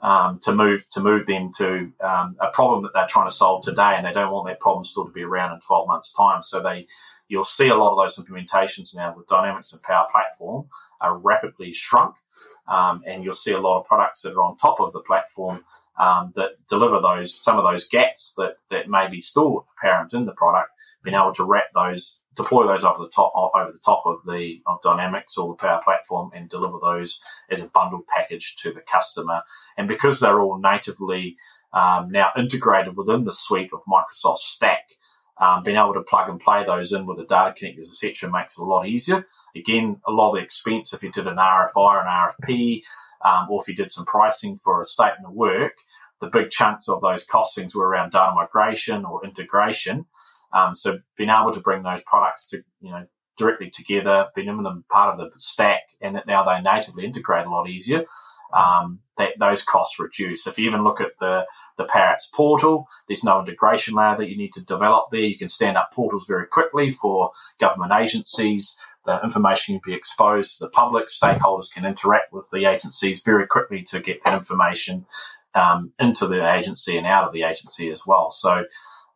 um, 0.01 0.39
to 0.43 0.53
move 0.53 0.89
to 0.91 1.01
move 1.01 1.25
them 1.25 1.51
to 1.57 1.91
um, 2.01 2.35
a 2.39 2.49
problem 2.53 2.83
that 2.83 2.91
they're 2.93 3.07
trying 3.07 3.29
to 3.29 3.35
solve 3.35 3.63
today, 3.63 3.93
and 3.95 4.05
they 4.05 4.13
don't 4.13 4.31
want 4.31 4.47
that 4.47 4.59
problem 4.59 4.85
still 4.85 5.05
to 5.05 5.11
be 5.11 5.23
around 5.23 5.53
in 5.53 5.59
12 5.59 5.87
months' 5.87 6.13
time. 6.13 6.41
So 6.43 6.61
they 6.61 6.87
you'll 7.27 7.43
see 7.43 7.67
a 7.67 7.75
lot 7.75 7.91
of 7.91 7.97
those 7.97 8.23
implementations 8.23 8.95
now 8.95 9.13
with 9.15 9.27
Dynamics 9.27 9.73
and 9.73 9.81
Power 9.83 10.07
Platform 10.11 10.67
are 11.01 11.17
rapidly 11.17 11.73
shrunk, 11.73 12.15
um, 12.67 13.01
and 13.05 13.23
you'll 13.23 13.33
see 13.33 13.51
a 13.51 13.59
lot 13.59 13.79
of 13.79 13.85
products 13.85 14.21
that 14.21 14.33
are 14.33 14.41
on 14.43 14.57
top 14.57 14.79
of 14.79 14.93
the 14.93 15.01
platform 15.01 15.63
um, 15.97 16.31
that 16.35 16.51
deliver 16.69 16.99
those 17.01 17.33
some 17.33 17.57
of 17.57 17.69
those 17.69 17.87
gaps 17.87 18.33
that 18.37 18.57
that 18.69 18.89
may 18.89 19.09
be 19.09 19.19
still 19.19 19.65
apparent 19.77 20.13
in 20.13 20.25
the 20.25 20.31
product, 20.33 20.71
being 21.03 21.15
able 21.15 21.33
to 21.33 21.43
wrap 21.43 21.73
those 21.73 22.18
deploy 22.41 22.65
those 22.65 22.83
over 22.83 23.03
the 23.03 23.09
top 23.09 23.33
over 23.35 23.71
the 23.71 23.79
top 23.79 24.03
of 24.05 24.19
the 24.25 24.61
of 24.65 24.81
Dynamics 24.81 25.37
or 25.37 25.49
the 25.49 25.55
Power 25.55 25.81
Platform 25.83 26.31
and 26.33 26.49
deliver 26.49 26.77
those 26.81 27.19
as 27.49 27.61
a 27.61 27.69
bundled 27.69 28.07
package 28.07 28.55
to 28.57 28.71
the 28.71 28.81
customer. 28.81 29.43
And 29.77 29.87
because 29.87 30.19
they're 30.19 30.39
all 30.39 30.59
natively 30.59 31.37
um, 31.73 32.09
now 32.11 32.31
integrated 32.37 32.95
within 32.95 33.25
the 33.25 33.33
suite 33.33 33.71
of 33.73 33.81
Microsoft 33.87 34.37
Stack, 34.37 34.91
um, 35.39 35.63
being 35.63 35.77
able 35.77 35.93
to 35.93 36.01
plug 36.01 36.29
and 36.29 36.39
play 36.39 36.65
those 36.65 36.91
in 36.91 37.05
with 37.05 37.17
the 37.17 37.25
data 37.25 37.53
connectors, 37.59 37.89
etc., 37.89 38.31
makes 38.31 38.57
it 38.57 38.61
a 38.61 38.65
lot 38.65 38.87
easier. 38.87 39.25
Again, 39.55 40.01
a 40.07 40.11
lot 40.11 40.31
of 40.31 40.35
the 40.35 40.43
expense 40.43 40.93
if 40.93 41.03
you 41.03 41.11
did 41.11 41.27
an 41.27 41.37
RFI 41.37 41.75
or 41.75 41.99
an 41.99 42.07
RFP, 42.07 42.83
um, 43.23 43.47
or 43.49 43.61
if 43.61 43.67
you 43.67 43.75
did 43.75 43.91
some 43.91 44.05
pricing 44.05 44.57
for 44.63 44.81
a 44.81 44.85
statement 44.85 45.27
of 45.27 45.33
work, 45.33 45.73
the 46.21 46.27
big 46.27 46.49
chunks 46.49 46.89
of 46.89 47.01
those 47.01 47.25
costings 47.25 47.73
were 47.73 47.87
around 47.87 48.11
data 48.11 48.33
migration 48.35 49.05
or 49.05 49.25
integration. 49.25 50.05
Um, 50.51 50.75
so 50.75 50.99
being 51.17 51.29
able 51.29 51.53
to 51.53 51.59
bring 51.59 51.83
those 51.83 52.01
products 52.03 52.47
to, 52.47 52.63
you 52.81 52.91
know, 52.91 53.05
directly 53.37 53.69
together, 53.69 54.27
being 54.35 54.47
them 54.47 54.83
part 54.91 55.13
of 55.13 55.17
the 55.17 55.31
stack 55.37 55.81
and 56.01 56.15
that 56.15 56.27
now 56.27 56.43
they 56.43 56.61
natively 56.61 57.05
integrate 57.05 57.45
a 57.45 57.49
lot 57.49 57.69
easier, 57.69 58.05
um, 58.53 58.99
that 59.17 59.33
those 59.39 59.61
costs 59.61 59.99
reduce. 59.99 60.47
If 60.47 60.57
you 60.57 60.67
even 60.67 60.83
look 60.83 61.01
at 61.01 61.11
the 61.19 61.45
the 61.77 61.85
Powerapps 61.85 62.31
portal, 62.33 62.87
there's 63.07 63.23
no 63.23 63.39
integration 63.39 63.95
layer 63.95 64.17
that 64.17 64.29
you 64.29 64.37
need 64.37 64.53
to 64.53 64.63
develop 64.63 65.05
there. 65.11 65.21
You 65.21 65.37
can 65.37 65.49
stand 65.49 65.77
up 65.77 65.91
portals 65.93 66.25
very 66.27 66.47
quickly 66.47 66.89
for 66.89 67.31
government 67.59 67.93
agencies. 67.93 68.77
The 69.05 69.23
information 69.23 69.79
can 69.79 69.91
be 69.91 69.97
exposed 69.97 70.57
to 70.57 70.65
the 70.65 70.69
public. 70.69 71.07
Stakeholders 71.07 71.71
can 71.71 71.85
interact 71.85 72.33
with 72.33 72.49
the 72.51 72.65
agencies 72.65 73.21
very 73.21 73.47
quickly 73.47 73.81
to 73.83 73.99
get 73.99 74.23
that 74.25 74.37
information 74.37 75.05
um, 75.55 75.93
into 75.99 76.27
the 76.27 76.51
agency 76.53 76.97
and 76.97 77.07
out 77.07 77.25
of 77.25 77.33
the 77.33 77.43
agency 77.43 77.89
as 77.91 78.05
well. 78.05 78.31
So, 78.31 78.65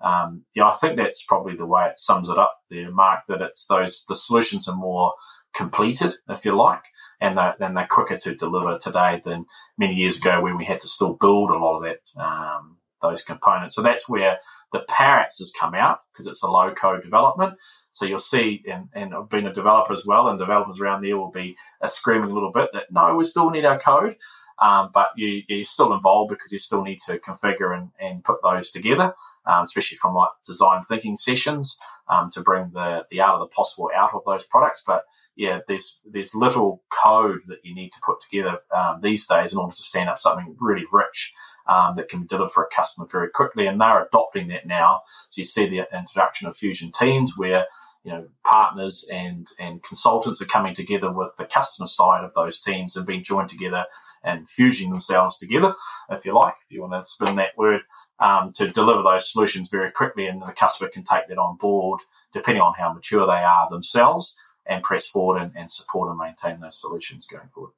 um, 0.03 0.43
yeah, 0.53 0.67
I 0.67 0.75
think 0.75 0.97
that's 0.97 1.23
probably 1.23 1.55
the 1.55 1.65
way 1.65 1.85
it 1.87 1.97
sums 1.97 2.29
it 2.29 2.37
up 2.37 2.57
there, 2.69 2.91
Mark. 2.91 3.21
That 3.27 3.41
it's 3.41 3.65
those 3.67 4.05
the 4.07 4.15
solutions 4.15 4.67
are 4.67 4.75
more 4.75 5.13
completed, 5.55 6.15
if 6.29 6.45
you 6.45 6.55
like, 6.55 6.83
and 7.21 7.37
they're, 7.37 7.55
and 7.59 7.77
they're 7.77 7.87
quicker 7.87 8.17
to 8.17 8.35
deliver 8.35 8.77
today 8.77 9.21
than 9.23 9.45
many 9.77 9.93
years 9.95 10.17
ago 10.17 10.41
when 10.41 10.57
we 10.57 10.65
had 10.65 10.81
to 10.81 10.87
still 10.87 11.13
build 11.13 11.51
a 11.51 11.57
lot 11.57 11.77
of 11.77 11.83
that 11.83 12.21
um, 12.21 12.77
those 13.01 13.21
components. 13.21 13.75
So 13.75 13.81
that's 13.81 14.09
where 14.09 14.39
the 14.71 14.83
Powerapps 14.89 15.39
has 15.39 15.53
come 15.57 15.75
out 15.75 15.99
because 16.11 16.27
it's 16.27 16.43
a 16.43 16.51
low 16.51 16.73
code 16.73 17.03
development. 17.03 17.53
So 17.91 18.05
you'll 18.05 18.19
see, 18.19 18.63
and, 18.71 18.89
and 18.95 19.13
I've 19.13 19.29
been 19.29 19.45
a 19.45 19.53
developer 19.53 19.93
as 19.93 20.03
well, 20.03 20.27
and 20.27 20.39
developers 20.39 20.79
around 20.79 21.03
there 21.03 21.17
will 21.17 21.29
be 21.29 21.55
screaming 21.85 22.31
a 22.31 22.33
little 22.33 22.51
bit 22.51 22.69
that 22.73 22.85
no, 22.89 23.15
we 23.15 23.23
still 23.23 23.51
need 23.51 23.65
our 23.65 23.79
code. 23.79 24.15
Um, 24.59 24.89
but 24.93 25.09
you, 25.15 25.43
you're 25.47 25.65
still 25.65 25.93
involved 25.93 26.29
because 26.29 26.51
you 26.51 26.59
still 26.59 26.83
need 26.83 27.01
to 27.01 27.19
configure 27.19 27.77
and, 27.77 27.89
and 27.99 28.23
put 28.23 28.41
those 28.43 28.71
together, 28.71 29.13
um, 29.45 29.63
especially 29.63 29.97
from 29.97 30.15
like 30.15 30.29
design 30.45 30.81
thinking 30.83 31.17
sessions 31.17 31.77
um, 32.07 32.31
to 32.31 32.41
bring 32.41 32.71
the, 32.73 33.05
the 33.09 33.19
art 33.19 33.41
of 33.41 33.49
the 33.49 33.53
possible 33.53 33.89
out 33.95 34.13
of 34.13 34.21
those 34.25 34.45
products. 34.45 34.83
But 34.85 35.05
yeah, 35.35 35.59
there's 35.67 35.99
there's 36.05 36.35
little 36.35 36.83
code 36.89 37.41
that 37.47 37.59
you 37.63 37.73
need 37.73 37.91
to 37.93 37.99
put 38.05 38.21
together 38.21 38.59
um, 38.75 39.01
these 39.01 39.25
days 39.25 39.51
in 39.51 39.59
order 39.59 39.75
to 39.75 39.83
stand 39.83 40.09
up 40.09 40.19
something 40.19 40.55
really 40.59 40.85
rich 40.91 41.33
um, 41.67 41.95
that 41.95 42.09
can 42.09 42.21
be 42.21 42.27
delivered 42.27 42.51
for 42.51 42.63
a 42.63 42.75
customer 42.75 43.07
very 43.07 43.29
quickly, 43.29 43.65
and 43.65 43.79
they're 43.79 44.05
adopting 44.05 44.49
that 44.49 44.67
now. 44.67 45.01
So 45.29 45.39
you 45.39 45.45
see 45.45 45.67
the 45.67 45.87
introduction 45.97 46.47
of 46.47 46.55
Fusion 46.55 46.91
Teams, 46.91 47.33
where 47.37 47.65
you 48.03 48.11
know 48.11 48.27
partners 48.45 49.07
and 49.11 49.47
and 49.59 49.81
consultants 49.83 50.41
are 50.41 50.45
coming 50.45 50.75
together 50.75 51.11
with 51.11 51.33
the 51.37 51.45
customer 51.45 51.87
side 51.87 52.23
of 52.23 52.33
those 52.33 52.59
teams 52.59 52.95
and 52.95 53.05
being 53.05 53.23
joined 53.23 53.49
together 53.49 53.85
and 54.23 54.49
fusing 54.49 54.89
themselves 54.89 55.37
together, 55.37 55.73
if 56.09 56.25
you 56.25 56.33
like, 56.33 56.55
if 56.65 56.71
you 56.73 56.81
want 56.81 56.93
to 56.93 57.09
spin 57.09 57.35
that 57.35 57.57
word, 57.57 57.81
um, 58.19 58.53
to 58.53 58.69
deliver 58.69 59.01
those 59.01 59.29
solutions 59.31 59.69
very 59.69 59.91
quickly, 59.91 60.27
and 60.27 60.41
the 60.41 60.53
customer 60.53 60.89
can 60.89 61.03
take 61.03 61.27
that 61.27 61.37
on 61.37 61.57
board 61.57 61.99
depending 62.33 62.61
on 62.61 62.73
how 62.77 62.91
mature 62.91 63.27
they 63.27 63.43
are 63.43 63.69
themselves 63.69 64.35
and 64.65 64.83
press 64.83 65.07
forward 65.07 65.41
and, 65.41 65.51
and 65.55 65.69
support 65.69 66.09
and 66.09 66.17
maintain 66.17 66.59
those 66.59 66.79
solutions 66.79 67.27
going 67.27 67.47
forward. 67.53 67.73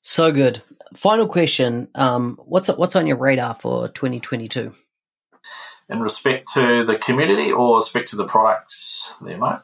So 0.00 0.30
good. 0.30 0.62
Final 0.94 1.26
question: 1.26 1.88
um, 1.94 2.38
What's 2.44 2.68
what's 2.68 2.96
on 2.96 3.06
your 3.06 3.16
radar 3.16 3.54
for 3.54 3.88
2022? 3.88 4.72
In 5.88 6.00
respect 6.00 6.48
to 6.54 6.84
the 6.84 6.98
community 6.98 7.52
or 7.52 7.76
respect 7.76 8.08
to 8.10 8.16
the 8.16 8.26
products, 8.26 9.14
there, 9.20 9.38
mate. 9.38 9.60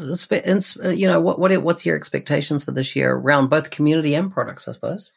Uh, 0.00 0.90
you 0.90 1.08
know 1.08 1.20
what, 1.20 1.40
what 1.40 1.62
what's 1.62 1.84
your 1.84 1.96
expectations 1.96 2.62
for 2.62 2.70
this 2.70 2.94
year 2.94 3.14
around 3.14 3.48
both 3.48 3.70
community 3.70 4.14
and 4.14 4.32
products 4.32 4.68
i 4.68 4.72
suppose? 4.72 5.12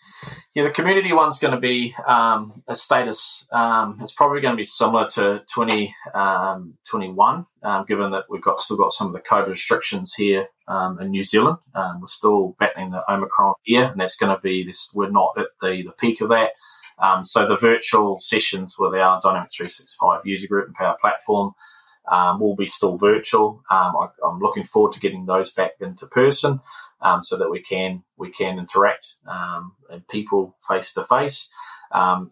Yeah 0.55 0.63
the 0.63 0.71
community 0.71 1.13
one's 1.13 1.37
going 1.37 1.53
to 1.53 1.59
be 1.59 1.93
um, 2.07 2.63
a 2.67 2.75
status 2.75 3.47
um, 3.51 3.99
it's 4.01 4.11
probably 4.11 4.41
going 4.41 4.53
to 4.53 4.57
be 4.57 4.63
similar 4.63 5.07
to 5.09 5.43
2021 5.53 7.35
um, 7.35 7.45
um, 7.63 7.85
given 7.85 8.09
that 8.11 8.23
we've 8.27 8.41
got 8.41 8.59
still 8.59 8.77
got 8.77 8.91
some 8.91 9.07
of 9.07 9.13
the 9.13 9.19
covid 9.19 9.49
restrictions 9.49 10.15
here 10.15 10.47
um, 10.67 10.99
in 10.99 11.11
new 11.11 11.23
zealand. 11.23 11.57
Um, 11.75 12.01
we're 12.01 12.07
still 12.07 12.55
battling 12.57 12.89
the 12.89 13.03
omicron 13.11 13.53
here 13.61 13.83
and 13.83 14.01
that's 14.01 14.17
going 14.17 14.35
to 14.35 14.41
be 14.41 14.63
this 14.65 14.91
we're 14.95 15.11
not 15.11 15.35
at 15.37 15.47
the, 15.61 15.83
the 15.83 15.91
peak 15.91 16.21
of 16.21 16.29
that 16.29 16.53
so 17.23 17.47
the 17.47 17.57
virtual 17.57 18.19
sessions 18.19 18.75
with 18.77 18.93
our 18.93 19.19
dynamics 19.21 19.55
365 19.55 20.25
user 20.25 20.47
group 20.47 20.67
and 20.67 20.75
power 20.75 20.97
platform 20.99 21.53
um, 22.09 22.39
will 22.39 22.55
be 22.55 22.67
still 22.67 22.97
virtual. 22.97 23.63
Um, 23.69 23.95
I, 23.95 24.07
am 24.27 24.39
looking 24.39 24.63
forward 24.63 24.93
to 24.93 24.99
getting 24.99 25.25
those 25.25 25.51
back 25.51 25.73
into 25.79 26.05
person 26.07 26.61
um, 27.01 27.23
so 27.23 27.37
that 27.37 27.49
we 27.49 27.61
can 27.61 28.03
we 28.17 28.29
can 28.29 28.59
interact 28.59 29.15
um, 29.27 29.73
and 29.89 30.07
people 30.07 30.55
face 30.67 30.93
to 30.93 31.03
face. 31.03 31.49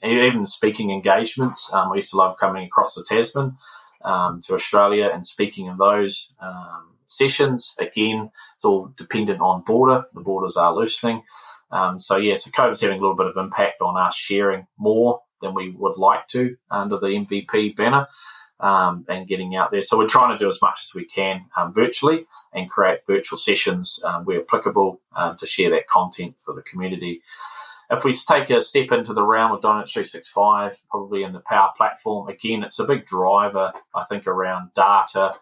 Even 0.04 0.46
speaking 0.46 0.90
engagements, 0.90 1.72
um, 1.74 1.92
I 1.92 1.96
used 1.96 2.12
to 2.12 2.18
love 2.18 2.38
coming 2.38 2.66
across 2.66 2.96
the 2.96 3.04
Tasman 3.04 3.58
um, 4.04 4.42
to 4.42 4.54
Australia 4.54 5.10
and 5.14 5.26
speaking 5.26 5.68
in 5.68 5.78
those 5.78 6.34
sessions. 7.08 7.76
Again, 7.80 8.32
it's 8.56 8.66
all 8.66 8.94
dependent 8.98 9.42
on 9.42 9.64
border. 9.64 10.06
The 10.14 10.22
borders 10.22 10.58
are 10.58 10.74
loosening. 10.74 11.24
So 11.98 12.18
yeah, 12.18 12.36
so 12.36 12.52
COVID's 12.52 12.82
having 12.82 12.98
a 12.98 13.02
little 13.02 13.16
bit 13.16 13.28
of 13.28 13.38
impact 13.38 13.82
on 13.82 13.98
us 13.98 14.16
sharing 14.16 14.68
more 14.78 15.22
than 15.42 15.54
we 15.54 15.72
would 15.72 15.98
like 15.98 16.28
to 16.30 16.56
under 16.70 16.98
the 16.98 17.08
MVP 17.08 17.76
banner 17.76 18.08
um, 18.60 19.06
and 19.08 19.28
getting 19.28 19.56
out 19.56 19.72
there. 19.72 19.82
So 19.82 19.98
we're 19.98 20.08
trying 20.08 20.38
to 20.38 20.44
do 20.44 20.50
as 20.50 20.62
much 20.62 20.82
as 20.84 20.94
we 20.94 21.06
can 21.06 21.46
um, 21.56 21.74
virtually 21.74 22.26
and 22.54 22.70
create 22.70 23.00
virtual 23.08 23.38
sessions 23.38 24.00
um, 24.04 24.26
where 24.26 24.42
applicable 24.42 25.00
um, 25.16 25.38
to 25.38 25.48
share 25.48 25.70
that 25.72 25.88
content 25.88 26.36
for 26.40 26.54
the 26.54 26.62
community. 26.64 27.22
If 27.92 28.04
we 28.04 28.14
take 28.14 28.52
a 28.52 28.62
step 28.62 28.92
into 28.92 29.14
the 29.14 29.24
realm 29.24 29.52
of 29.52 29.62
Dynamics 29.62 29.94
365, 29.94 30.84
probably 30.92 31.24
in 31.24 31.34
the 31.34 31.40
Power 31.40 31.72
Platform, 31.76 32.28
again, 32.28 32.64
it's 32.64 32.78
a 32.78 32.86
big 32.86 33.06
driver, 33.06 33.74
I 33.96 34.04
think, 34.04 34.28
around 34.28 34.72
data, 34.76 35.34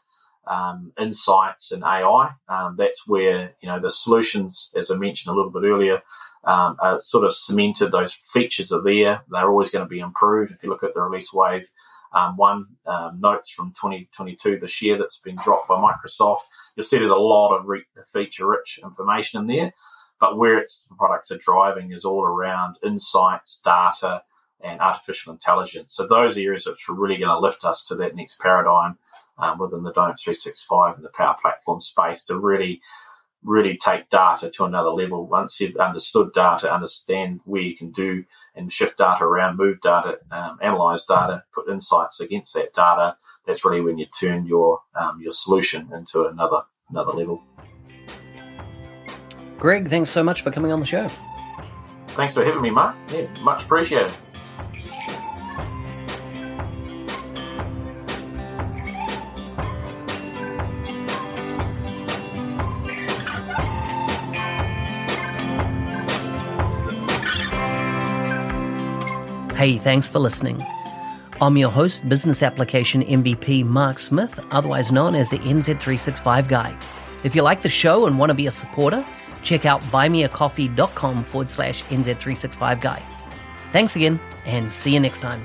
um, 0.48 0.92
insights, 1.00 1.72
and 1.72 1.84
AI. 1.84 2.32
Um, 2.50 2.76
that's 2.78 3.08
where 3.08 3.56
you 3.62 3.68
know 3.68 3.80
the 3.80 3.92
solutions, 3.92 4.72
as 4.76 4.92
I 4.92 4.98
mentioned 4.98 5.34
a 5.34 5.36
little 5.36 5.52
bit 5.52 5.64
earlier, 5.64 6.02
um, 6.44 6.78
are 6.80 7.00
sort 7.00 7.26
of 7.26 7.34
cemented. 7.34 7.92
Those 7.92 8.14
features 8.14 8.72
are 8.72 8.84
there; 8.84 9.24
they're 9.30 9.50
always 9.50 9.70
going 9.70 9.86
to 9.86 9.90
be 9.90 10.00
improved. 10.00 10.52
If 10.52 10.64
you 10.64 10.70
look 10.70 10.84
at 10.84 10.94
the 10.94 11.02
release 11.02 11.34
wave 11.34 11.70
um, 12.14 12.38
one 12.38 12.66
um, 12.86 13.20
notes 13.20 13.52
from 13.52 13.72
2022 13.72 14.60
this 14.60 14.82
year 14.82 14.98
that's 14.98 15.20
been 15.20 15.36
dropped 15.36 15.68
by 15.68 15.76
Microsoft. 15.76 16.42
You'll 16.76 16.84
see 16.84 16.98
there's 16.98 17.10
a 17.10 17.16
lot 17.16 17.56
of 17.56 17.68
re- 17.68 17.86
feature-rich 18.12 18.80
information 18.84 19.42
in 19.42 19.48
there, 19.48 19.74
but 20.20 20.38
where 20.38 20.58
its 20.58 20.88
products 20.98 21.32
are 21.32 21.38
driving 21.38 21.92
is 21.92 22.06
all 22.06 22.24
around 22.24 22.78
insights, 22.84 23.60
data, 23.64 24.24
and 24.64 24.80
artificial 24.80 25.34
intelligence. 25.34 25.94
So 25.94 26.08
those 26.08 26.38
areas 26.38 26.66
which 26.66 26.90
are 26.90 26.96
really 26.96 27.18
going 27.18 27.30
to 27.30 27.40
lift 27.40 27.64
us 27.64 27.86
to 27.88 27.96
that 27.96 28.16
next 28.16 28.40
paradigm 28.40 28.98
um, 29.38 29.60
within 29.60 29.84
the 29.84 29.94
Dynamics 29.94 30.24
365 30.24 30.96
and 30.96 31.06
the 31.06 31.10
Power 31.10 31.36
Platform 31.40 31.82
space 31.82 32.24
to 32.26 32.38
really 32.38 32.82
really 33.44 33.78
take 33.78 34.10
data 34.10 34.50
to 34.50 34.66
another 34.66 34.90
level. 34.90 35.26
Once 35.26 35.62
you've 35.62 35.78
understood 35.78 36.34
data, 36.34 36.72
understand 36.72 37.40
where 37.46 37.62
you 37.62 37.76
can 37.76 37.92
do 37.92 38.24
and 38.56 38.74
shift 38.74 38.98
data 38.98 39.24
around, 39.24 39.58
move 39.58 39.80
data, 39.82 40.18
um, 40.32 40.58
analyze 40.62 41.06
data, 41.06 41.44
put 41.54 41.70
insights 41.70 42.20
against 42.20 42.54
that 42.56 42.74
data. 42.74 43.16
That's 43.46 43.64
really 43.64 43.82
when 43.82 43.98
you 43.98 44.08
turn 44.08 44.46
your 44.46 44.82
um, 44.96 45.22
your 45.22 45.32
solution 45.32 45.90
into 45.94 46.26
another 46.26 46.64
another 46.90 47.14
level. 47.14 47.42
Greg, 49.60 49.90
thanks 49.90 50.10
so 50.10 50.24
much 50.24 50.42
for 50.42 50.52
coming 50.52 50.72
on 50.72 50.80
the 50.80 50.86
show. 50.86 51.08
Thanks 52.10 52.34
for 52.34 52.44
having 52.44 52.62
me, 52.62 52.70
Mark. 52.70 52.96
Yeah, 53.12 53.28
much 53.42 53.64
appreciated. 53.64 54.12
Hey, 69.58 69.80
thanks 69.80 70.08
for 70.08 70.20
listening. 70.20 70.64
I'm 71.42 71.58
your 71.58 71.72
host, 71.72 72.08
Business 72.08 72.44
Application 72.44 73.02
MVP 73.02 73.66
Mark 73.66 73.98
Smith, 73.98 74.40
otherwise 74.52 74.92
known 74.92 75.16
as 75.16 75.32
the 75.32 75.40
NZ365 75.40 76.48
Guy. 76.48 76.78
If 77.24 77.34
you 77.34 77.42
like 77.42 77.64
the 77.64 77.68
show 77.68 78.06
and 78.06 78.20
want 78.20 78.30
to 78.30 78.36
be 78.36 78.46
a 78.46 78.52
supporter, 78.52 79.04
check 79.42 79.66
out 79.66 79.82
buymeacoffee.com 79.86 81.24
forward 81.24 81.50
slash 81.50 81.82
NZ365 81.86 82.82
Guy. 82.82 83.02
Thanks 83.72 83.96
again, 83.96 84.20
and 84.46 84.70
see 84.70 84.94
you 84.94 85.00
next 85.00 85.22
time. 85.22 85.44